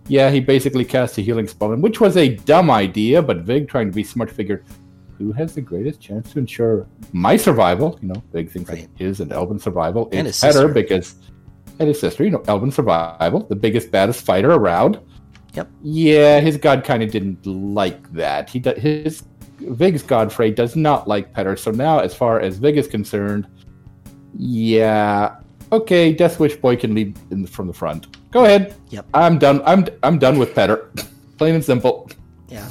Yeah, 0.08 0.30
he 0.30 0.40
basically 0.40 0.84
cast 0.84 1.18
a 1.18 1.22
healing 1.22 1.46
spell, 1.46 1.74
which 1.76 2.00
was 2.00 2.16
a 2.16 2.36
dumb 2.36 2.70
idea. 2.70 3.22
But 3.22 3.38
Vig, 3.38 3.68
trying 3.68 3.88
to 3.90 3.94
be 3.94 4.02
smart, 4.02 4.30
figured, 4.30 4.64
"Who 5.18 5.32
has 5.32 5.54
the 5.54 5.60
greatest 5.60 6.00
chance 6.00 6.32
to 6.32 6.38
ensure 6.40 6.86
my 7.12 7.36
survival?" 7.36 7.98
You 8.02 8.08
know, 8.08 8.22
Vig 8.32 8.50
thinks 8.50 8.70
Right. 8.70 8.80
like 8.80 8.98
his 8.98 9.20
and 9.20 9.32
Elvin's 9.32 9.62
survival. 9.62 10.08
And 10.12 10.26
it's 10.26 10.40
his 10.40 10.54
better 10.54 10.68
sister. 10.68 10.74
because 10.74 11.14
and 11.78 11.88
his 11.88 11.98
sister, 12.00 12.22
you 12.24 12.30
know, 12.30 12.42
Elvin 12.48 12.70
survival, 12.70 13.40
the 13.48 13.56
biggest, 13.56 13.90
baddest 13.90 14.24
fighter 14.24 14.52
around. 14.52 14.98
Yep. 15.54 15.68
Yeah, 15.82 16.40
his 16.40 16.56
god 16.56 16.84
kind 16.84 17.02
of 17.02 17.10
didn't 17.10 17.44
like 17.46 18.12
that. 18.12 18.50
He 18.50 18.62
his 18.76 19.22
Vig's 19.68 20.02
god 20.02 20.32
Frey 20.32 20.50
does 20.50 20.76
not 20.76 21.08
like 21.08 21.32
Petter. 21.32 21.56
So 21.56 21.70
now, 21.70 21.98
as 21.98 22.14
far 22.14 22.40
as 22.40 22.58
Vig 22.58 22.76
is 22.76 22.86
concerned, 22.86 23.46
yeah, 24.36 25.36
okay, 25.70 26.12
Death 26.12 26.40
Wish 26.40 26.56
boy 26.56 26.76
can 26.76 26.94
lead 26.94 27.18
in 27.30 27.46
from 27.46 27.66
the 27.66 27.72
front. 27.72 28.06
Go 28.30 28.44
ahead. 28.44 28.74
Yep. 28.90 29.06
I'm 29.14 29.38
done. 29.38 29.62
I'm 29.64 29.86
I'm 30.02 30.18
done 30.18 30.38
with 30.38 30.54
Petter. 30.54 30.90
Plain 31.38 31.56
and 31.56 31.64
simple. 31.64 32.10
Yeah. 32.48 32.68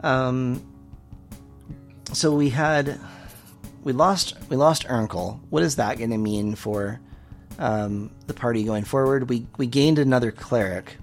Um. 0.00 0.62
So 2.12 2.34
we 2.34 2.48
had 2.48 3.00
we 3.82 3.92
lost 3.92 4.34
we 4.48 4.56
lost 4.56 4.86
Ernkel. 4.88 5.40
What 5.50 5.62
is 5.62 5.76
that 5.76 5.98
going 5.98 6.10
to 6.10 6.18
mean 6.18 6.54
for 6.54 7.00
um, 7.58 8.10
the 8.26 8.34
party 8.34 8.64
going 8.64 8.84
forward? 8.84 9.28
We 9.28 9.46
we 9.58 9.66
gained 9.66 9.98
another 9.98 10.32
cleric. 10.32 10.96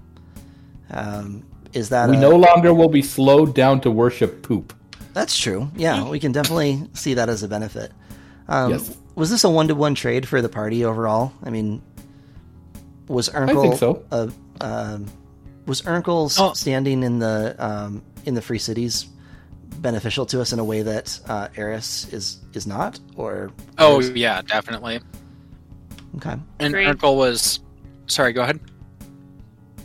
Um, 0.90 1.44
is 1.72 1.88
that 1.88 2.10
we 2.10 2.16
a- 2.16 2.20
no 2.20 2.36
longer 2.36 2.74
will 2.74 2.88
be 2.88 3.02
slowed 3.02 3.54
down 3.54 3.80
to 3.82 3.90
worship 3.90 4.42
poop. 4.42 4.74
That's 5.14 5.36
true. 5.38 5.70
Yeah, 5.76 6.08
we 6.08 6.18
can 6.20 6.32
definitely 6.32 6.88
see 6.94 7.14
that 7.14 7.28
as 7.28 7.42
a 7.42 7.48
benefit. 7.48 7.92
Um, 8.48 8.70
Yes. 8.72 8.96
Was 9.14 9.28
this 9.30 9.44
a 9.44 9.50
one 9.50 9.68
to 9.68 9.74
one 9.74 9.94
trade 9.94 10.26
for 10.26 10.40
the 10.40 10.48
party 10.48 10.84
overall? 10.86 11.32
I 11.44 11.50
mean, 11.50 11.82
was 13.08 13.28
Ernkel 13.28 13.62
think 13.62 13.76
so. 13.76 14.04
uh, 14.10 14.28
um, 14.62 15.06
was 15.66 15.82
Ernkel's 15.82 16.38
Oh. 16.40 16.54
standing 16.54 17.02
in 17.02 17.18
the 17.18 17.54
um, 17.58 18.02
in 18.24 18.34
the 18.34 18.40
free 18.42 18.58
cities 18.58 19.06
beneficial 19.78 20.24
to 20.26 20.40
us 20.40 20.52
in 20.52 20.58
a 20.58 20.64
way 20.64 20.80
that 20.82 21.20
uh, 21.28 21.48
Eris 21.56 22.10
is 22.12 22.38
is 22.54 22.66
not? 22.66 22.98
Or 23.16 23.50
Oh 23.78 24.00
yeah, 24.00 24.40
definitely. 24.40 25.00
okay, 26.16 26.36
And 26.58 26.74
Agreed. 26.74 26.86
Urkel 26.88 27.16
was. 27.16 27.60
Sorry, 28.06 28.32
go 28.32 28.42
ahead. 28.42 28.60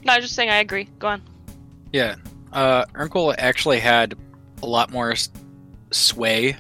No, 0.06 0.14
I 0.14 0.18
was 0.18 0.26
just 0.26 0.36
saying 0.36 0.50
I 0.50 0.58
agree. 0.60 0.88
Go 1.00 1.08
on. 1.08 1.22
Yeah, 1.92 2.16
uh, 2.54 2.86
Urkel 2.94 3.36
actually 3.38 3.80
had 3.80 4.16
a 4.62 4.66
lot 4.66 4.92
more 4.92 5.14
sway, 5.92 6.56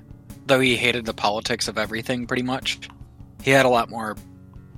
though 0.45 0.59
he 0.59 0.75
hated 0.75 1.05
the 1.05 1.13
politics 1.13 1.67
of 1.67 1.77
everything 1.77 2.27
pretty 2.27 2.43
much. 2.43 2.79
He 3.43 3.51
had 3.51 3.65
a 3.65 3.69
lot 3.69 3.89
more 3.89 4.15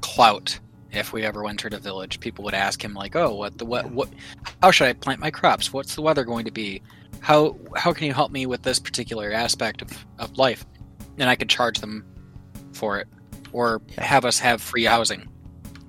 clout. 0.02 0.60
If 0.92 1.14
we 1.14 1.24
ever 1.24 1.48
entered 1.48 1.74
a 1.76 1.80
village, 1.80 2.20
people 2.20 2.44
would 2.46 2.56
ask 2.56 2.84
him 2.84 2.94
like, 2.96 3.16
"Oh, 3.16 3.36
what 3.36 3.58
the 3.60 3.66
what 3.66 3.92
what? 3.92 4.10
How 4.62 4.72
should 4.72 4.88
I 4.88 4.94
plant 4.94 5.20
my 5.20 5.30
crops? 5.30 5.72
What's 5.72 5.94
the 5.96 6.02
weather 6.02 6.24
going 6.24 6.46
to 6.46 6.52
be? 6.52 6.82
How 7.20 7.56
how 7.76 7.94
can 7.94 8.08
you 8.08 8.14
help 8.14 8.32
me 8.32 8.46
with 8.48 8.64
this 8.64 8.80
particular 8.80 9.32
aspect 9.32 9.82
of, 9.84 10.06
of 10.18 10.36
life?" 10.38 10.66
And 11.20 11.30
I 11.30 11.36
could 11.36 11.50
charge 11.50 11.80
them 11.80 12.06
for 12.74 12.98
it. 13.00 13.08
or 13.52 13.82
Yeah. 13.98 14.04
have 14.04 14.26
us 14.26 14.38
have 14.40 14.62
free 14.62 14.86
housing 14.86 15.28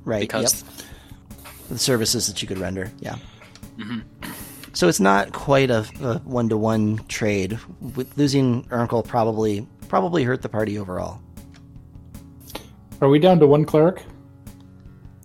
right? 0.04 0.20
because 0.20 0.62
yep. 0.64 1.44
the 1.68 1.78
services 1.78 2.26
that 2.26 2.40
you 2.42 2.48
could 2.48 2.58
render. 2.58 2.90
Yeah. 3.00 3.16
Mhm. 3.76 4.02
So 4.72 4.88
it's 4.88 5.00
not 5.00 5.32
quite 5.32 5.70
a 5.70 5.82
one 6.24 6.48
to 6.48 6.56
one 6.56 6.98
trade. 7.08 7.58
With 7.80 8.16
losing 8.16 8.64
Urkel 8.64 9.06
probably 9.06 9.66
probably 9.88 10.22
hurt 10.24 10.42
the 10.42 10.48
party 10.48 10.78
overall. 10.78 11.20
Are 13.00 13.08
we 13.08 13.18
down 13.18 13.40
to 13.40 13.46
one 13.46 13.64
cleric? 13.64 14.02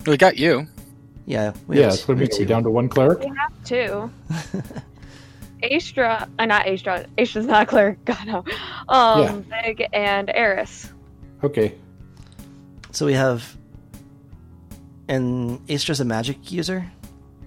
we 0.06 0.16
got 0.16 0.36
you. 0.36 0.66
Yeah. 1.26 1.52
We 1.66 1.76
yeah, 1.76 1.82
have 1.82 1.92
that's 1.92 2.08
what 2.08 2.18
we 2.18 2.24
are 2.24 2.38
we 2.38 2.44
down 2.44 2.62
to 2.62 2.70
one 2.70 2.88
cleric? 2.88 3.20
We 3.20 3.26
have 3.26 3.64
two. 3.64 4.10
Astra, 5.62 6.28
uh, 6.38 6.46
not 6.46 6.66
Astra. 6.66 7.06
Astra's 7.18 7.46
not 7.46 7.64
a 7.64 7.66
cleric. 7.66 8.04
God 8.04 8.26
no. 8.26 8.44
Um, 8.88 9.44
Vig 9.44 9.86
and 9.92 10.30
Eris. 10.32 10.92
Okay. 11.42 11.74
So 12.92 13.06
we 13.06 13.14
have. 13.14 13.56
And 15.08 15.60
Astra's 15.70 16.00
a 16.00 16.04
magic 16.04 16.50
user? 16.50 16.90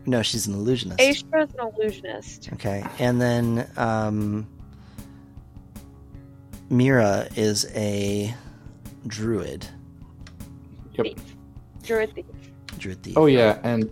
No, 0.06 0.22
she's 0.22 0.48
an 0.48 0.54
illusionist. 0.54 1.00
Astra's 1.00 1.50
an 1.60 1.72
illusionist. 1.74 2.50
Okay. 2.54 2.84
And 3.00 3.22
then 3.22 3.70
um, 3.78 4.48
Mira 6.70 7.28
is 7.36 7.70
a 7.76 8.34
druid. 9.08 9.66
Yep. 10.94 11.06
Thief. 11.06 11.36
Druid 11.84 12.14
thief. 12.16 12.26
Druid 12.78 13.04
thief. 13.04 13.18
Oh 13.18 13.26
yeah, 13.26 13.60
and 13.64 13.90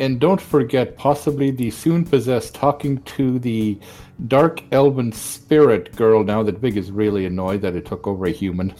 and 0.00 0.20
don't 0.20 0.40
forget 0.40 0.96
possibly 0.96 1.50
the 1.50 1.70
soon 1.70 2.04
possessed 2.04 2.54
talking 2.54 2.98
to 3.02 3.38
the 3.38 3.78
dark 4.26 4.62
elven 4.72 5.12
spirit 5.12 5.94
girl 5.96 6.24
now 6.24 6.42
that 6.42 6.58
Vig 6.58 6.76
is 6.76 6.90
really 6.90 7.24
annoyed 7.26 7.62
that 7.62 7.74
it 7.74 7.86
took 7.86 8.06
over 8.06 8.26
a 8.26 8.30
human. 8.30 8.74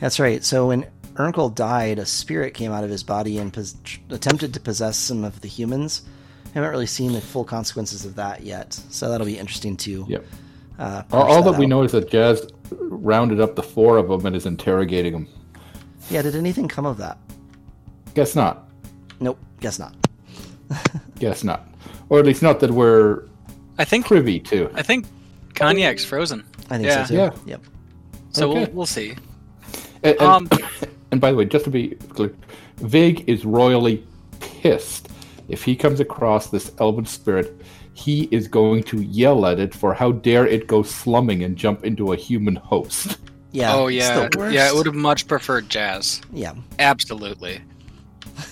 That's 0.00 0.18
right. 0.18 0.42
So 0.44 0.68
when 0.68 0.86
Urnkel 1.14 1.54
died, 1.54 1.98
a 1.98 2.06
spirit 2.06 2.54
came 2.54 2.72
out 2.72 2.84
of 2.84 2.90
his 2.90 3.02
body 3.02 3.38
and 3.38 3.52
pos- 3.52 3.76
attempted 4.10 4.52
to 4.54 4.60
possess 4.60 4.96
some 4.96 5.22
of 5.24 5.40
the 5.40 5.48
humans. 5.48 6.02
haven't 6.54 6.70
really 6.70 6.86
seen 6.86 7.12
the 7.12 7.20
full 7.20 7.44
consequences 7.44 8.04
of 8.04 8.16
that 8.16 8.42
yet, 8.42 8.72
so 8.90 9.08
that'll 9.08 9.26
be 9.26 9.38
interesting 9.38 9.76
to. 9.78 10.04
Yep. 10.08 10.24
Uh, 10.78 11.02
All, 11.12 11.22
parse 11.22 11.32
all 11.36 11.42
that 11.44 11.58
we 11.58 11.66
out. 11.66 11.68
know 11.68 11.82
is 11.84 11.92
that 11.92 12.10
Jazz 12.10 12.48
rounded 12.70 13.40
up 13.40 13.54
the 13.54 13.62
four 13.62 13.96
of 13.96 14.08
them 14.08 14.26
and 14.26 14.34
is 14.34 14.44
interrogating 14.46 15.12
them. 15.12 15.28
Yeah. 16.10 16.22
Did 16.22 16.34
anything 16.34 16.66
come 16.68 16.84
of 16.84 16.96
that? 16.98 17.16
Guess 18.14 18.34
not. 18.34 18.68
Nope. 19.20 19.38
Guess 19.60 19.78
not. 19.78 19.94
Guess 21.20 21.44
not. 21.44 21.68
Or 22.08 22.18
at 22.18 22.26
least 22.26 22.42
not 22.42 22.58
that 22.60 22.70
we're 22.72 23.22
I 23.78 23.84
think 23.84 24.06
privy 24.06 24.40
to. 24.40 24.68
I 24.74 24.82
think 24.82 25.06
Cognac 25.54 26.00
frozen. 26.00 26.42
I 26.70 26.76
think 26.78 26.86
Yeah. 26.88 27.04
so 27.04 27.08
too. 27.08 27.14
Yeah. 27.20 27.30
Yep. 27.46 27.60
So 28.32 28.50
Okay. 28.50 28.58
we'll, 28.64 28.70
we'll 28.72 28.86
see. 28.86 29.14
And, 30.02 30.16
and, 30.18 30.20
Um, 30.20 30.48
and 31.14 31.20
by 31.20 31.30
the 31.30 31.36
way, 31.36 31.44
just 31.44 31.64
to 31.66 31.70
be 31.70 31.90
clear, 32.08 32.34
Vig 32.78 33.28
is 33.28 33.44
royally 33.44 34.04
pissed. 34.40 35.08
If 35.48 35.62
he 35.62 35.76
comes 35.76 36.00
across 36.00 36.48
this 36.48 36.72
elven 36.80 37.06
spirit, 37.06 37.56
he 37.92 38.24
is 38.32 38.48
going 38.48 38.82
to 38.84 39.00
yell 39.00 39.46
at 39.46 39.60
it 39.60 39.72
for 39.72 39.94
how 39.94 40.10
dare 40.10 40.44
it 40.44 40.66
go 40.66 40.82
slumming 40.82 41.44
and 41.44 41.56
jump 41.56 41.84
into 41.84 42.12
a 42.12 42.16
human 42.16 42.56
host. 42.56 43.18
Yeah. 43.52 43.74
oh 43.76 43.86
yeah, 43.86 44.28
yeah. 44.50 44.68
It 44.68 44.74
would 44.74 44.86
have 44.86 44.96
much 44.96 45.28
preferred 45.28 45.70
jazz. 45.70 46.20
Yeah. 46.32 46.54
Absolutely. 46.80 47.60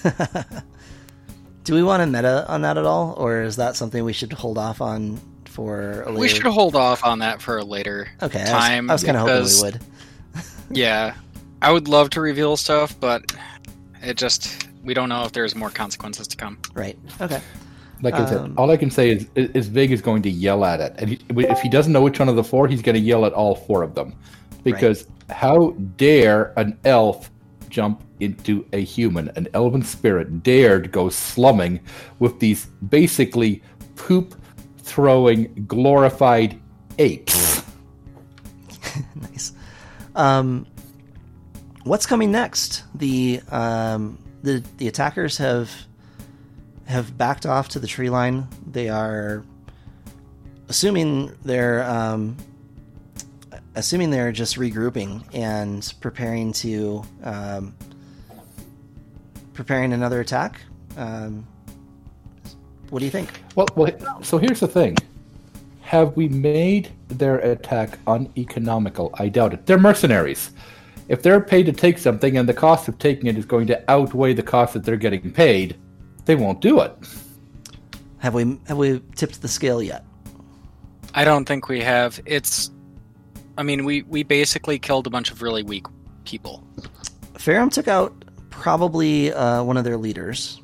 Do 1.65 1.75
we 1.75 1.83
want 1.83 2.03
to 2.03 2.07
meta 2.07 2.49
on 2.49 2.63
that 2.63 2.79
at 2.79 2.85
all, 2.85 3.15
or 3.19 3.43
is 3.43 3.57
that 3.57 3.75
something 3.75 4.05
we 4.05 4.13
should 4.13 4.33
hold 4.33 4.57
off 4.57 4.81
on 4.81 5.21
for 5.47 6.03
a 6.03 6.11
later? 6.11 6.21
We 6.21 6.29
should 6.29 6.47
hold 6.47 6.77
off 6.77 7.05
on 7.05 7.19
that 7.19 7.43
for 7.43 7.59
a 7.59 7.65
later 7.65 8.09
Okay. 8.23 8.45
Time. 8.45 8.89
I 8.89 8.93
was, 8.93 9.03
kind 9.03 9.17
of 9.17 9.27
hoping 9.27 9.45
we 9.47 9.63
would. 9.63 9.81
Yeah, 10.71 11.15
I 11.63 11.71
would 11.71 11.89
love 11.89 12.11
to 12.11 12.21
reveal 12.21 12.57
stuff, 12.57 12.99
but 12.99 13.33
it 14.03 14.17
just 14.17 14.67
we 14.83 14.95
don't 14.95 15.09
know 15.09 15.25
if 15.25 15.33
there's 15.33 15.55
more 15.55 15.71
consequences 15.71 16.27
to 16.29 16.37
come. 16.37 16.59
Right. 16.75 16.99
Okay. 17.21 17.41
Like 18.03 18.15
I 18.15 18.27
said, 18.27 18.39
Um, 18.39 18.55
all 18.59 18.69
I 18.71 18.77
can 18.77 18.91
say 18.91 19.11
is, 19.11 19.29
is 19.37 19.69
Vig 19.69 19.93
is 19.93 20.03
going 20.03 20.23
to 20.23 20.31
yell 20.31 20.65
at 20.65 20.81
it, 20.81 20.93
and 20.99 21.11
he, 21.11 21.21
if 21.39 21.61
he 21.61 21.69
doesn't 21.69 21.93
know 21.93 22.03
which 22.03 22.19
one 22.19 22.29
of 22.29 22.35
the 22.35 22.43
four, 22.43 22.67
he's 22.67 22.83
going 22.83 22.97
to 22.97 23.01
yell 23.01 23.25
at 23.25 23.33
all 23.33 23.55
four 23.55 23.85
of 23.85 23.95
them, 23.95 24.13
because 24.65 25.07
how 25.31 25.71
dare 25.97 26.53
an 26.57 26.77
elf 26.85 27.31
jump 27.69 28.03
into 28.19 28.67
a 28.73 28.83
human? 28.83 29.31
An 29.37 29.47
elven 29.55 29.83
spirit 29.83 30.43
dared 30.43 30.91
go 30.91 31.11
slumming 31.11 31.79
with 32.19 32.41
these 32.41 32.67
basically 32.89 33.63
poop 33.95 34.35
throwing 34.79 35.65
glorified 35.69 36.61
apes. 36.99 37.63
nice. 39.15 39.53
Um, 40.17 40.67
what's 41.85 42.07
coming 42.07 42.31
next? 42.31 42.85
The 42.95 43.41
um, 43.51 44.19
the 44.43 44.63
the 44.79 44.89
attackers 44.89 45.39
have 45.39 45.71
have 46.87 47.17
backed 47.17 47.47
off 47.47 47.69
to 47.71 47.79
the 47.79 47.87
tree 47.87 48.11
line. 48.11 48.49
They 48.71 48.89
are 48.89 49.45
assuming 50.69 51.33
they're 51.45 51.83
um, 51.85 52.37
assuming 53.75 54.11
they're 54.11 54.33
just 54.33 54.57
regrouping 54.57 55.23
and 55.35 55.93
preparing 56.01 56.53
to 56.55 57.03
um, 57.23 57.75
preparing 59.53 59.93
another 59.93 60.21
attack. 60.21 60.61
Um, 60.97 61.47
what 62.91 62.99
do 62.99 63.07
you 63.07 63.11
think? 63.11 63.31
Well, 63.55 63.69
well, 63.75 64.23
so 64.23 64.37
here's 64.39 64.61
the 64.61 64.69
thing. 64.69 64.97
Have 65.81 66.17
we 66.17 66.29
made 66.29 66.91
their 67.09 67.39
attack 67.39 67.99
uneconomical? 68.07 69.11
I 69.15 69.29
doubt 69.29 69.55
it. 69.55 69.67
They're 69.67 69.79
mercenaries. 69.79 70.51
If 71.13 71.23
they're 71.23 71.43
paid 71.43 71.67
to 71.67 71.73
take 71.73 71.99
something 71.99 72.39
and 72.39 72.49
the 72.49 72.55
cost 72.55 72.89
of 72.89 72.99
taking 72.99 73.27
it 73.27 73.37
is 73.37 73.45
going 73.45 73.67
to 73.67 73.91
outweigh 73.91 74.33
the 74.33 74.43
cost 74.43 74.73
that 74.73 74.83
they're 74.83 74.97
getting 74.97 75.31
paid, 75.31 75.77
they 76.25 76.35
won't 76.35 76.63
do 76.63 76.81
it. 76.81 76.97
Have 78.17 78.33
we 78.33 78.59
have 78.67 78.79
we 78.79 79.03
tipped 79.15 79.43
the 79.43 79.47
scale 79.49 79.83
yet? 79.83 80.07
I 81.13 81.25
don't 81.25 81.45
think 81.45 81.69
we 81.69 81.83
have. 81.83 82.19
It's, 82.25 82.71
I 83.59 83.63
mean, 83.63 83.85
we 83.85 84.05
we 84.05 84.23
basically 84.23 84.79
killed 84.79 85.07
a 85.07 85.11
bunch 85.11 85.31
of 85.31 85.43
really 85.43 85.63
weak 85.63 85.85
people. 86.25 86.65
Farum 87.35 87.71
took 87.71 87.89
out 87.89 88.25
probably 88.49 89.35
uh, 89.35 89.63
one 89.65 89.77
of 89.77 89.85
their 89.85 89.99
leaders. 89.99 90.63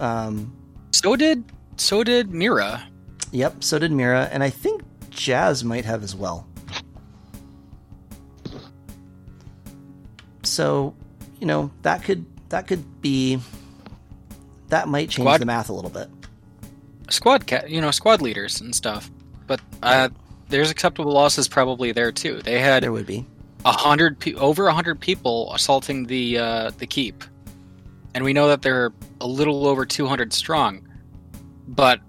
Um, 0.00 0.52
So 0.90 1.14
did 1.14 1.44
so 1.76 2.02
did 2.02 2.34
Mira. 2.34 2.82
yep, 3.30 3.62
so 3.62 3.78
did 3.78 3.92
Mira, 3.92 4.28
and 4.32 4.42
I 4.42 4.50
think 4.50 4.82
Jazz 5.10 5.62
might 5.62 5.84
have 5.84 6.02
as 6.02 6.16
well. 6.16 6.48
So, 10.42 10.94
you 11.40 11.46
know, 11.46 11.70
that 11.82 12.02
could 12.04 12.24
that 12.50 12.66
could 12.66 13.00
be 13.00 13.38
that 14.68 14.88
might 14.88 15.10
change 15.10 15.24
Squad- 15.26 15.38
the 15.40 15.46
math 15.46 15.68
a 15.68 15.72
little 15.72 15.90
bit. 15.90 16.08
squad 17.10 17.46
cat, 17.46 17.70
you 17.70 17.80
know, 17.80 17.90
squad 17.90 18.22
leaders 18.22 18.60
and 18.60 18.74
stuff. 18.74 19.10
But 19.46 19.60
uh, 19.82 20.08
there's 20.48 20.70
acceptable 20.70 21.12
losses 21.12 21.48
probably 21.48 21.92
there 21.92 22.12
too. 22.12 22.40
They 22.42 22.58
had 22.58 22.82
There 22.82 22.92
would 22.92 23.06
be. 23.06 23.26
a 23.64 23.72
hundred, 23.72 24.18
pe- 24.18 24.34
over 24.34 24.66
a 24.68 24.72
hundred 24.72 25.00
people 25.00 25.52
assaulting 25.54 26.06
the 26.06 26.38
uh, 26.38 26.70
the 26.78 26.86
keep, 26.86 27.22
and 28.14 28.24
we 28.24 28.32
know 28.32 28.48
that 28.48 28.62
they're 28.62 28.92
a 29.20 29.26
little 29.26 29.66
over 29.66 29.84
two 29.86 30.06
hundred 30.06 30.32
strong. 30.32 30.86
But 31.68 32.00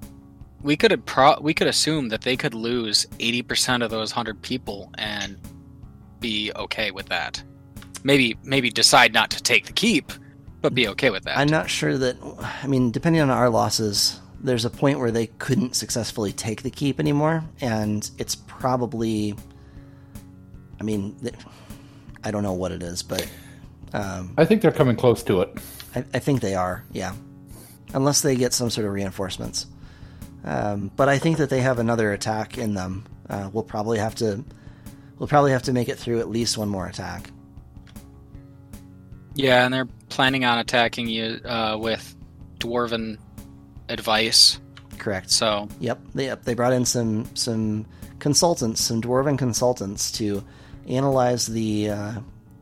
we 0.61 0.75
could 0.77 0.91
have 0.91 1.05
pro- 1.05 1.39
we 1.41 1.53
could 1.53 1.67
assume 1.67 2.09
that 2.09 2.21
they 2.21 2.37
could 2.37 2.53
lose 2.53 3.05
eighty 3.19 3.41
percent 3.41 3.83
of 3.83 3.91
those 3.91 4.11
hundred 4.11 4.41
people 4.41 4.89
and 4.97 5.37
be 6.19 6.51
okay 6.55 6.91
with 6.91 7.07
that. 7.07 7.43
Maybe 8.03 8.37
maybe 8.43 8.69
decide 8.69 9.13
not 9.13 9.31
to 9.31 9.41
take 9.41 9.65
the 9.65 9.73
keep, 9.73 10.11
but 10.61 10.73
be 10.73 10.87
okay 10.89 11.09
with 11.09 11.23
that. 11.23 11.37
I'm 11.37 11.47
not 11.47 11.69
sure 11.69 11.97
that. 11.97 12.17
I 12.61 12.67
mean, 12.67 12.91
depending 12.91 13.21
on 13.21 13.29
our 13.29 13.49
losses, 13.49 14.19
there's 14.41 14.65
a 14.65 14.69
point 14.69 14.99
where 14.99 15.11
they 15.11 15.27
couldn't 15.27 15.75
successfully 15.75 16.33
take 16.33 16.63
the 16.63 16.69
keep 16.69 16.99
anymore, 16.99 17.43
and 17.61 18.09
it's 18.17 18.35
probably. 18.35 19.35
I 20.79 20.83
mean, 20.83 21.15
I 22.23 22.31
don't 22.31 22.43
know 22.43 22.53
what 22.53 22.73
it 22.73 22.83
is, 22.83 23.03
but 23.03 23.25
um, 23.93 24.33
I 24.37 24.45
think 24.45 24.61
they're 24.61 24.71
coming 24.71 24.97
close 24.97 25.23
to 25.23 25.41
it. 25.41 25.57
I, 25.95 26.03
I 26.13 26.19
think 26.19 26.41
they 26.41 26.55
are. 26.55 26.83
Yeah, 26.91 27.13
unless 27.93 28.21
they 28.21 28.35
get 28.35 28.53
some 28.53 28.69
sort 28.69 28.85
of 28.85 28.93
reinforcements. 28.93 29.67
Um, 30.43 30.91
but 30.97 31.07
I 31.07 31.19
think 31.19 31.37
that 31.37 31.49
they 31.49 31.61
have 31.61 31.79
another 31.79 32.11
attack 32.11 32.57
in 32.57 32.73
them. 32.73 33.05
Uh, 33.29 33.49
we'll 33.53 33.63
probably 33.63 33.99
have 33.99 34.15
to. 34.15 34.43
We'll 35.17 35.29
probably 35.29 35.51
have 35.51 35.63
to 35.63 35.73
make 35.73 35.87
it 35.87 35.97
through 35.97 36.19
at 36.19 36.29
least 36.29 36.57
one 36.57 36.67
more 36.67 36.85
attack. 36.87 37.29
Yeah, 39.35 39.65
and 39.65 39.73
they're 39.73 39.87
planning 40.09 40.45
on 40.45 40.59
attacking 40.59 41.07
you 41.07 41.39
uh, 41.45 41.77
with 41.79 42.15
dwarven 42.59 43.17
advice. 43.89 44.59
Correct. 44.97 45.29
So 45.31 45.67
Yep, 45.79 45.99
they 46.13 46.25
yep, 46.25 46.43
they 46.43 46.53
brought 46.53 46.73
in 46.73 46.85
some 46.85 47.27
some 47.35 47.85
consultants, 48.19 48.81
some 48.81 49.01
dwarven 49.01 49.37
consultants 49.37 50.11
to 50.13 50.43
analyze 50.87 51.47
the 51.47 51.89
uh, 51.89 52.13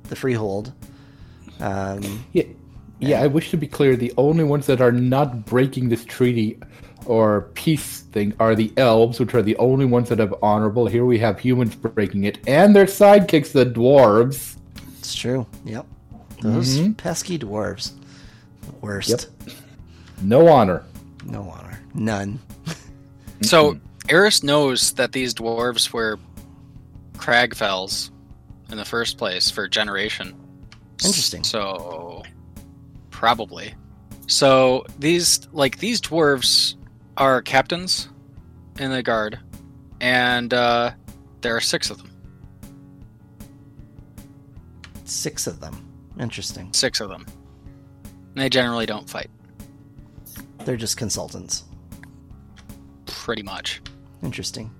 the 0.03 0.15
freehold. 0.15 0.73
Um, 1.59 2.25
Yeah, 2.33 2.43
yeah. 2.99 3.21
I 3.21 3.27
wish 3.27 3.51
to 3.51 3.57
be 3.57 3.67
clear. 3.67 3.95
The 3.95 4.13
only 4.17 4.43
ones 4.43 4.65
that 4.67 4.81
are 4.81 4.91
not 4.91 5.45
breaking 5.45 5.89
this 5.89 6.05
treaty 6.05 6.59
or 7.05 7.49
peace 7.53 8.01
thing 8.11 8.33
are 8.39 8.55
the 8.55 8.71
elves, 8.77 9.19
which 9.19 9.33
are 9.33 9.41
the 9.41 9.57
only 9.57 9.85
ones 9.85 10.09
that 10.09 10.19
have 10.19 10.33
honorable. 10.41 10.87
Here 10.87 11.05
we 11.05 11.19
have 11.19 11.39
humans 11.39 11.75
breaking 11.75 12.23
it, 12.23 12.39
and 12.47 12.75
their 12.75 12.85
sidekicks, 12.85 13.51
the 13.51 13.65
dwarves. 13.65 14.55
It's 14.99 15.13
true. 15.13 15.45
Yep. 15.65 15.85
Those 16.41 16.77
Mhm. 16.79 16.97
pesky 16.97 17.37
dwarves. 17.39 17.91
Worst. 18.81 19.09
Yep. 19.09 19.55
No 20.21 20.47
honor. 20.47 20.83
No 21.25 21.49
honor. 21.49 21.79
None. 21.93 22.39
So 23.41 23.79
Eris 24.09 24.43
knows 24.43 24.91
that 24.93 25.11
these 25.13 25.33
dwarves 25.33 25.91
were 25.93 26.19
Cragfells 27.17 28.11
in 28.69 28.77
the 28.77 28.85
first 28.85 29.17
place 29.17 29.49
for 29.49 29.67
generation. 29.67 30.35
Interesting. 31.03 31.43
So 31.43 32.23
probably. 33.09 33.73
So 34.27 34.85
these 34.99 35.47
like 35.53 35.77
these 35.79 35.99
dwarves 36.01 36.75
are 37.17 37.41
captains 37.41 38.09
in 38.79 38.91
the 38.91 39.03
guard, 39.03 39.39
and 39.99 40.53
uh, 40.53 40.91
there 41.41 41.55
are 41.55 41.61
six 41.61 41.89
of 41.89 41.97
them. 41.97 42.09
Six 45.05 45.47
of 45.47 45.59
them. 45.59 45.83
Interesting. 46.21 46.71
Six 46.71 47.01
of 47.01 47.09
them. 47.09 47.25
They 48.35 48.47
generally 48.47 48.85
don't 48.85 49.09
fight, 49.09 49.29
They're 50.63 50.77
just 50.77 50.95
consultants. 50.95 51.63
pretty 53.05 53.43
much. 53.43 53.81
Interesting. 54.23 54.71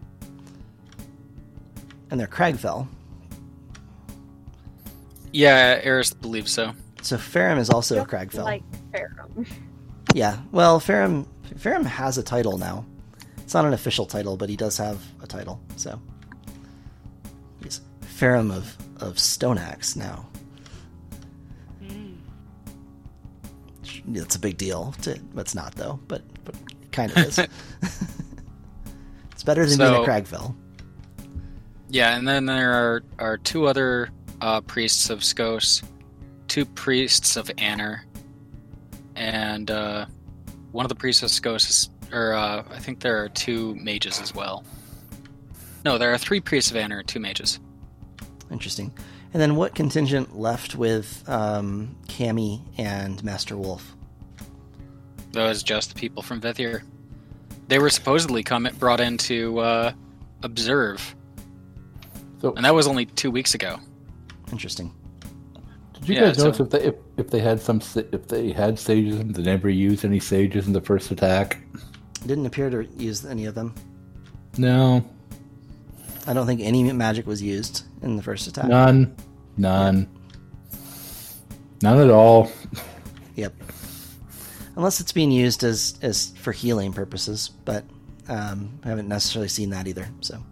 And 2.10 2.20
they're 2.20 2.28
Cragfell. 2.28 2.88
Yeah, 5.34 5.80
Eris 5.84 6.14
believes 6.14 6.52
so. 6.52 6.74
So 7.02 7.18
Farum 7.18 7.58
is 7.58 7.70
also 7.70 8.02
a 8.02 8.06
Cragfell. 8.06 8.44
Like 8.44 8.64
Farum. 8.92 9.48
Yeah. 10.14 10.38
Well, 10.52 10.80
Farum 10.80 11.26
Farum 11.56 11.86
has 11.86 12.18
a 12.18 12.24
title 12.24 12.58
now. 12.58 12.86
It's 13.40 13.54
not 13.54 13.66
an 13.66 13.74
official 13.74 14.06
title, 14.06 14.38
but 14.38 14.50
he 14.50 14.56
does 14.56 14.78
have 14.78 15.02
a 15.22 15.28
title. 15.28 15.60
So 15.78 16.00
he's 17.64 17.82
Farum 18.20 18.52
of 18.52 18.78
of 19.02 19.16
Stoneaxe 19.16 19.96
now. 19.96 20.28
It's 24.14 24.36
a 24.36 24.40
big 24.40 24.58
deal. 24.58 24.94
To, 25.04 25.20
it's 25.38 25.56
not 25.56 25.76
though, 25.76 26.00
but 26.08 26.22
but 26.44 26.56
it 26.82 26.92
kind 26.92 27.12
of 27.12 27.18
is. 27.18 27.40
it's 29.32 29.44
better 29.44 29.66
than 29.66 29.78
being 29.78 29.90
So- 29.94 30.04
a 30.04 30.08
Cragfell. 30.08 30.56
Yeah, 31.90 32.16
and 32.18 32.26
then 32.26 32.46
there 32.46 32.72
are, 32.72 33.04
are 33.20 33.38
two 33.38 33.66
other 33.68 34.12
uh, 34.40 34.62
priests 34.62 35.10
of 35.10 35.20
Skos, 35.20 35.84
two 36.48 36.64
priests 36.66 37.36
of 37.36 37.52
Anner, 37.58 38.06
and 39.18 39.70
uh, 39.70 40.06
one 40.72 40.86
of 40.86 40.90
the 40.90 40.96
priests 40.96 41.22
of 41.22 41.30
Skos 41.30 41.70
is, 41.70 41.90
or 42.14 42.32
uh, 42.32 42.64
I 42.72 42.80
think 42.80 43.02
there 43.02 43.22
are 43.22 43.28
two 43.28 43.76
mages 43.76 44.22
as 44.22 44.34
well. 44.34 44.64
No, 45.84 45.98
there 45.98 46.14
are 46.14 46.18
three 46.18 46.40
priests 46.40 46.72
of 46.72 46.78
Anner, 46.78 47.04
two 47.04 47.20
mages. 47.20 47.60
Interesting. 48.50 48.94
And 49.34 49.42
then 49.42 49.56
what 49.56 49.76
contingent 49.76 50.38
left 50.38 50.76
with 50.76 51.24
um, 51.30 51.96
Cammy 52.08 52.62
and 52.78 53.24
Master 53.24 53.56
Wolf? 53.56 53.96
Those 55.32 55.64
just 55.64 55.94
the 55.94 55.96
people 55.96 56.22
from 56.22 56.42
Vithir. 56.42 56.82
They 57.68 57.80
were 57.80 57.90
supposedly 57.90 58.44
come 58.44 58.68
brought 58.78 59.00
in 59.00 59.18
to 59.20 59.60
uh, 59.60 59.94
observe, 60.44 61.16
So, 62.42 62.54
and 62.56 62.66
that 62.66 62.76
was 62.76 62.88
only 62.88 63.06
two 63.06 63.32
weeks 63.32 63.54
ago. 63.54 63.80
Interesting. 64.52 64.94
did 65.94 66.10
you 66.10 66.16
yeah, 66.16 66.22
guys 66.26 66.38
notice 66.40 66.58
so- 66.58 66.64
if 66.66 66.70
they 66.72 66.82
if, 66.82 66.96
if 67.16 67.30
they 67.30 67.40
had 67.40 67.62
some 67.62 67.80
if 67.96 68.28
they 68.28 68.52
had 68.52 68.78
sages 68.78 69.20
and 69.20 69.34
they 69.34 69.44
never 69.44 69.70
used 69.70 70.04
any 70.04 70.20
sages 70.20 70.68
in 70.68 70.74
the 70.74 70.82
first 70.82 71.12
attack? 71.12 71.60
Didn't 72.26 72.46
appear 72.46 72.70
to 72.70 72.86
use 72.98 73.26
any 73.26 73.46
of 73.46 73.56
them. 73.56 73.74
No, 74.58 75.06
I 76.28 76.34
don't 76.34 76.46
think 76.46 76.60
any 76.60 76.92
magic 76.92 77.26
was 77.26 77.42
used 77.42 77.84
in 78.02 78.16
the 78.16 78.24
first 78.24 78.48
attack. 78.48 78.66
none, 78.68 79.16
none, 79.58 80.08
none 81.82 82.00
at 82.00 82.10
all. 82.10 82.52
Yep. 83.36 83.54
Unless 84.76 85.00
it's 85.02 85.12
being 85.12 85.32
used 85.32 85.64
as 85.64 85.98
as 86.02 86.32
for 86.38 86.52
healing 86.52 86.94
purposes, 86.94 87.50
but 87.66 87.84
um, 88.28 88.80
I 88.84 88.90
haven't 88.90 89.08
necessarily 89.08 89.50
seen 89.50 89.70
that 89.72 89.88
either. 89.88 90.08
So, 90.22 90.44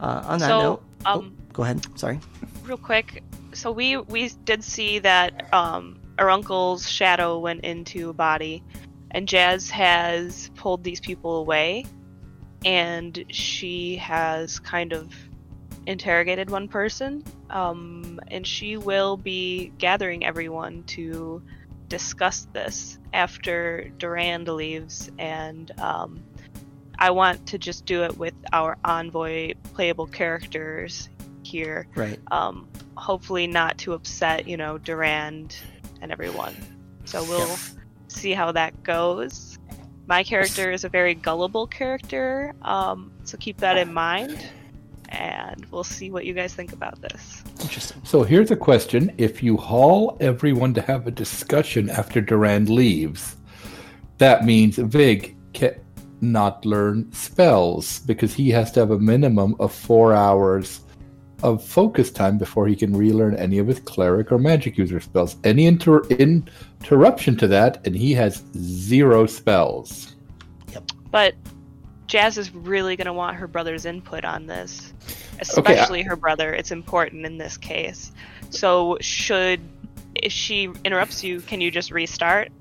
uh, 0.00 0.22
on 0.26 0.38
that 0.38 0.48
So, 0.48 0.60
note, 0.60 0.82
oh, 1.06 1.18
um, 1.18 1.36
go 1.52 1.62
ahead. 1.64 1.84
Sorry. 1.98 2.20
real 2.64 2.76
quick 2.76 3.22
so 3.52 3.70
we 3.70 3.96
we 3.96 4.28
did 4.44 4.64
see 4.64 4.98
that 4.98 5.52
um 5.52 6.00
our 6.18 6.30
uncle's 6.30 6.88
shadow 6.88 7.38
went 7.38 7.60
into 7.64 8.10
a 8.10 8.12
body 8.12 8.62
and 9.10 9.28
jazz 9.28 9.70
has 9.70 10.50
pulled 10.56 10.82
these 10.84 11.00
people 11.00 11.36
away 11.36 11.84
and 12.64 13.24
she 13.30 13.96
has 13.96 14.58
kind 14.60 14.92
of 14.92 15.12
interrogated 15.86 16.48
one 16.48 16.68
person 16.68 17.24
um 17.50 18.20
and 18.28 18.46
she 18.46 18.76
will 18.76 19.16
be 19.16 19.72
gathering 19.78 20.24
everyone 20.24 20.82
to 20.84 21.42
discuss 21.88 22.46
this 22.52 22.98
after 23.12 23.88
durand 23.98 24.46
leaves 24.46 25.10
and 25.18 25.72
um 25.80 26.22
i 26.98 27.10
want 27.10 27.44
to 27.46 27.58
just 27.58 27.84
do 27.84 28.04
it 28.04 28.16
with 28.16 28.34
our 28.52 28.76
envoy 28.84 29.52
playable 29.74 30.06
characters 30.06 31.08
here 31.42 31.88
Right. 31.96 32.20
um, 32.30 32.68
hopefully 32.96 33.46
not 33.46 33.78
to 33.78 33.94
upset, 33.94 34.46
you 34.46 34.56
know, 34.56 34.78
Durand 34.78 35.56
and 36.00 36.12
everyone. 36.12 36.56
So 37.04 37.24
we'll 37.24 37.48
Yep. 37.48 37.58
see 38.08 38.32
how 38.32 38.52
that 38.52 38.82
goes. 38.82 39.51
My 40.06 40.22
character 40.22 40.70
is 40.70 40.84
a 40.84 40.88
very 40.88 41.14
gullible 41.14 41.66
character, 41.66 42.54
um, 42.62 43.12
so 43.24 43.38
keep 43.38 43.58
that 43.58 43.76
in 43.78 43.92
mind, 43.92 44.46
and 45.08 45.64
we'll 45.70 45.84
see 45.84 46.10
what 46.10 46.24
you 46.24 46.34
guys 46.34 46.54
think 46.54 46.72
about 46.72 47.00
this. 47.00 47.42
Interesting. 47.60 48.02
So 48.04 48.22
here's 48.22 48.50
a 48.50 48.56
question: 48.56 49.12
If 49.16 49.42
you 49.42 49.56
haul 49.56 50.16
everyone 50.20 50.74
to 50.74 50.82
have 50.82 51.06
a 51.06 51.10
discussion 51.10 51.88
after 51.88 52.20
Durand 52.20 52.68
leaves, 52.68 53.36
that 54.18 54.44
means 54.44 54.76
Vig 54.76 55.36
cannot 55.52 56.64
learn 56.64 57.10
spells 57.12 58.00
because 58.00 58.34
he 58.34 58.50
has 58.50 58.70
to 58.72 58.80
have 58.80 58.90
a 58.90 58.98
minimum 58.98 59.56
of 59.58 59.72
four 59.72 60.12
hours 60.12 60.81
of 61.42 61.62
focus 61.64 62.10
time 62.10 62.38
before 62.38 62.66
he 62.66 62.76
can 62.76 62.96
relearn 62.96 63.36
any 63.36 63.58
of 63.58 63.66
his 63.66 63.80
cleric 63.80 64.32
or 64.32 64.38
magic 64.38 64.78
user 64.78 65.00
spells. 65.00 65.36
Any 65.44 65.66
inter- 65.66 66.04
interruption 66.08 67.36
to 67.38 67.46
that, 67.48 67.84
and 67.86 67.94
he 67.94 68.12
has 68.14 68.42
zero 68.56 69.26
spells. 69.26 70.14
Yep. 70.72 70.84
But 71.10 71.34
Jazz 72.06 72.38
is 72.38 72.54
really 72.54 72.96
going 72.96 73.06
to 73.06 73.12
want 73.12 73.36
her 73.36 73.46
brother's 73.46 73.86
input 73.86 74.24
on 74.24 74.46
this, 74.46 74.92
Okay, 75.56 75.72
I- 75.72 75.72
especially 75.72 76.02
her 76.02 76.16
brother. 76.16 76.52
It's 76.54 76.70
important 76.70 77.26
in 77.26 77.38
this 77.38 77.56
case. 77.56 78.12
So 78.50 78.98
should 79.00 79.60
if 80.14 80.30
she 80.32 80.70
interrupts 80.84 81.24
you, 81.24 81.40
can 81.40 81.60
you 81.60 81.70
just 81.70 81.90
restart? 81.90 82.52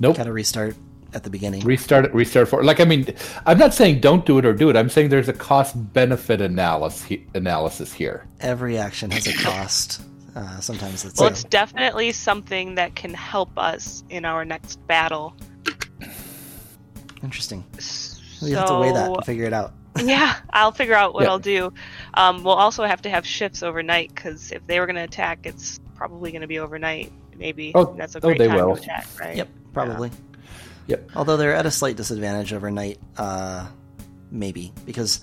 Nope. 0.00 0.16
Got 0.16 0.24
to 0.24 0.32
restart 0.32 0.76
at 1.14 1.24
the 1.24 1.30
beginning. 1.30 1.64
Restart 1.64 2.04
it. 2.04 2.14
Restart 2.14 2.48
for 2.48 2.62
like 2.64 2.80
I 2.80 2.84
mean, 2.84 3.06
I'm 3.46 3.58
not 3.58 3.74
saying 3.74 4.00
don't 4.00 4.24
do 4.26 4.38
it 4.38 4.44
or 4.44 4.52
do 4.52 4.70
it. 4.70 4.76
I'm 4.76 4.88
saying 4.90 5.08
there's 5.08 5.28
a 5.28 5.32
cost 5.32 5.74
benefit 5.92 6.40
analysis 6.40 7.18
analysis 7.34 7.92
here. 7.92 8.26
Every 8.40 8.78
action 8.78 9.10
has 9.10 9.26
a 9.26 9.32
cost. 9.34 10.02
Uh, 10.36 10.60
sometimes 10.60 11.04
it's. 11.04 11.18
Well, 11.18 11.28
it's 11.28 11.44
definitely 11.44 12.12
something 12.12 12.74
that 12.76 12.94
can 12.94 13.12
help 13.14 13.50
us 13.58 14.04
in 14.08 14.24
our 14.24 14.44
next 14.44 14.76
battle. 14.86 15.34
interesting. 17.22 17.64
So, 17.78 18.46
We 18.46 18.52
have 18.52 18.68
to 18.68 18.78
weigh 18.78 18.92
that 18.92 19.10
and 19.10 19.24
figure 19.24 19.44
it 19.44 19.52
out. 19.52 19.72
yeah, 20.04 20.36
I'll 20.50 20.70
figure 20.70 20.94
out 20.94 21.12
what 21.14 21.24
Yeah. 21.24 21.30
I'll 21.30 21.38
do. 21.40 21.72
Um, 22.14 22.44
we'll 22.44 22.54
also 22.54 22.84
have 22.84 23.02
to 23.02 23.10
have 23.10 23.26
shifts 23.26 23.62
overnight 23.64 24.14
because 24.14 24.52
if 24.52 24.64
they 24.66 24.78
were 24.78 24.86
going 24.86 24.96
to 24.96 25.02
attack, 25.02 25.40
it's 25.44 25.80
probably 25.96 26.30
going 26.30 26.42
to 26.42 26.46
be 26.46 26.60
overnight. 26.60 27.10
Maybe 27.36 27.72
Oh, 27.74 27.94
that's 27.96 28.14
a 28.14 28.18
oh, 28.18 28.20
great 28.20 28.38
they 28.38 28.46
time 28.48 28.56
will. 28.56 28.76
to 28.76 28.82
attack, 28.82 29.06
right? 29.18 29.36
Yep, 29.36 29.48
probably. 29.72 30.10
Yep. 30.88 31.10
Although 31.14 31.36
they're 31.36 31.54
at 31.54 31.66
a 31.66 31.70
slight 31.70 31.96
disadvantage 31.96 32.52
overnight, 32.52 32.98
uh, 33.16 33.66
maybe 34.30 34.72
because 34.84 35.20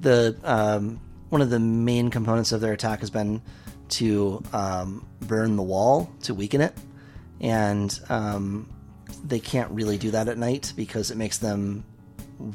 the 0.00 0.36
um, 0.44 1.00
one 1.30 1.40
of 1.40 1.50
the 1.50 1.58
main 1.60 2.10
components 2.10 2.52
of 2.52 2.60
their 2.60 2.72
attack 2.72 3.00
has 3.00 3.10
been 3.10 3.40
to 3.90 4.42
um, 4.52 5.06
burn 5.22 5.56
the 5.56 5.62
wall 5.62 6.10
to 6.22 6.34
weaken 6.34 6.60
it, 6.60 6.74
and 7.40 7.98
um, 8.08 8.68
they 9.24 9.38
can't 9.40 9.70
really 9.70 9.96
do 9.98 10.10
that 10.10 10.28
at 10.28 10.36
night 10.36 10.72
because 10.76 11.10
it 11.10 11.16
makes 11.16 11.38
them 11.38 11.84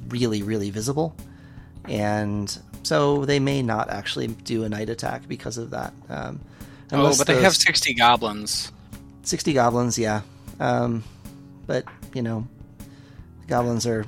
really, 0.09 0.43
really 0.43 0.69
visible, 0.69 1.15
and 1.85 2.59
so 2.83 3.25
they 3.25 3.39
may 3.39 3.61
not 3.61 3.89
actually 3.89 4.27
do 4.27 4.63
a 4.63 4.69
night 4.69 4.89
attack 4.89 5.27
because 5.27 5.57
of 5.57 5.71
that. 5.71 5.93
Um, 6.09 6.39
Oh, 6.91 7.15
but 7.15 7.27
they 7.27 7.35
those- 7.35 7.43
have 7.43 7.55
60 7.55 7.93
goblins. 7.93 8.71
60 9.21 9.53
goblins, 9.53 9.99
yeah. 9.99 10.21
But, 11.69 11.85
you 12.15 12.23
know, 12.23 12.47
goblins 13.45 13.85
are 13.85 14.03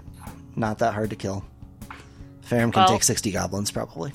not 0.56 0.80
that 0.80 0.96
hard 0.96 1.12
to 1.12 1.16
kill. 1.16 1.46
Farum 2.44 2.74
can 2.74 2.82
Well- 2.82 2.88
take 2.90 3.04
60 3.04 3.30
goblins, 3.30 3.70
probably. 3.70 4.12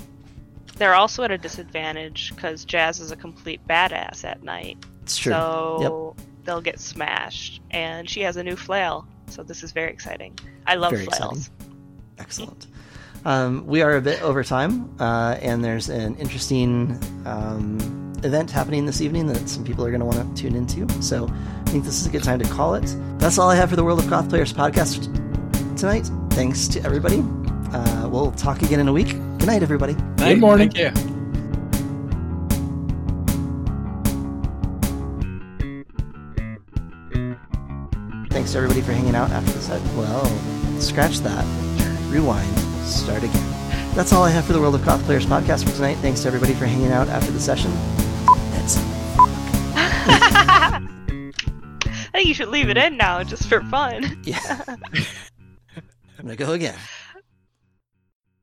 They're 0.79 0.97
also 0.97 1.23
at 1.23 1.31
a 1.31 1.39
disadvantage 1.39 2.33
because 2.35 2.65
Jazz 2.65 2.99
is 2.99 3.13
a 3.13 3.17
complete 3.17 3.61
badass 3.69 4.25
at 4.25 4.43
night. 4.43 4.79
It's 5.05 5.17
true. 5.17 5.33
So 5.33 6.17
they'll 6.45 6.61
get 6.61 6.81
smashed. 6.81 7.61
And 7.71 8.11
she 8.11 8.23
has 8.23 8.37
a 8.37 8.43
new 8.43 8.57
flail. 8.57 9.07
So 9.29 9.45
this 9.45 9.63
is 9.63 9.71
very 9.71 9.93
exciting. 9.93 10.37
I 10.67 10.75
love 10.75 10.91
Very 10.91 11.05
flails. 11.07 11.47
exciting. 11.49 11.77
Excellent. 12.19 12.67
Um, 13.25 13.65
we 13.69 13.81
are 13.81 13.95
a 13.97 14.01
bit 14.01 14.23
over 14.23 14.43
time, 14.43 14.91
uh, 14.99 15.37
and 15.41 15.65
there's 15.65 15.89
an 15.89 16.17
interesting 16.17 16.99
um, 17.25 18.13
event 18.25 18.51
happening 18.51 18.87
this 18.87 19.01
evening 19.01 19.29
that 19.29 19.49
some 19.49 19.63
people 19.63 19.85
are 19.85 19.91
going 19.91 20.01
to 20.01 20.07
want 20.07 20.37
to 20.37 20.43
tune 20.43 20.57
into. 20.57 20.89
So 21.01 21.31
I 21.67 21.71
think 21.71 21.85
this 21.85 22.01
is 22.01 22.07
a 22.07 22.11
good 22.11 22.23
time 22.23 22.39
to 22.39 22.49
call 22.49 22.75
it. 22.75 22.95
That's 23.19 23.39
all 23.39 23.51
I 23.51 23.57
have 23.57 23.71
for 23.71 23.77
the 23.77 23.85
World 23.85 23.99
of 23.99 24.09
Goth 24.09 24.29
Players 24.29 24.53
podcast 24.53 25.05
tonight. 25.77 26.09
Thanks 26.31 26.69
to 26.69 26.83
everybody. 26.85 27.23
Uh, 27.73 28.09
we'll 28.09 28.31
talk 28.33 28.63
again 28.63 28.81
in 28.81 28.89
a 28.89 28.93
week. 28.93 29.09
Good 29.09 29.47
night, 29.47 29.63
everybody. 29.63 29.95
Night, 30.19 30.39
morning. 30.39 30.71
Thank 30.71 30.97
you. 30.97 31.13
Thanks 38.31 38.53
to 38.53 38.59
everybody 38.59 38.81
for 38.83 38.93
hanging 38.93 39.15
out 39.15 39.31
after 39.31 39.53
the 39.53 39.61
set. 39.61 39.83
Well, 39.97 40.25
scratch 40.81 41.19
that. 41.21 41.45
Rewind. 42.11 42.59
Start 42.85 43.23
again. 43.25 43.93
That's 43.95 44.13
all 44.13 44.23
I 44.23 44.31
have 44.31 44.45
for 44.45 44.53
the 44.53 44.61
World 44.61 44.75
of 44.75 44.85
Goth 44.85 45.03
Players 45.05 45.27
podcast 45.27 45.65
for 45.65 45.75
tonight. 45.75 45.95
Thanks 45.97 46.21
to 46.23 46.29
everybody 46.29 46.55
for 46.55 46.67
hanging 46.67 46.93
out 46.93 47.09
after 47.09 47.31
the 47.33 47.41
session. 47.41 47.73
Should 52.37 52.49
leave 52.49 52.69
it 52.69 52.77
in 52.77 52.99
now 52.99 53.23
just 53.23 53.49
for 53.49 53.63
fun. 53.63 54.21
yeah. 54.23 54.63
I'm 56.19 56.25
gonna 56.25 56.37
go 56.37 56.53
again. 56.53 56.79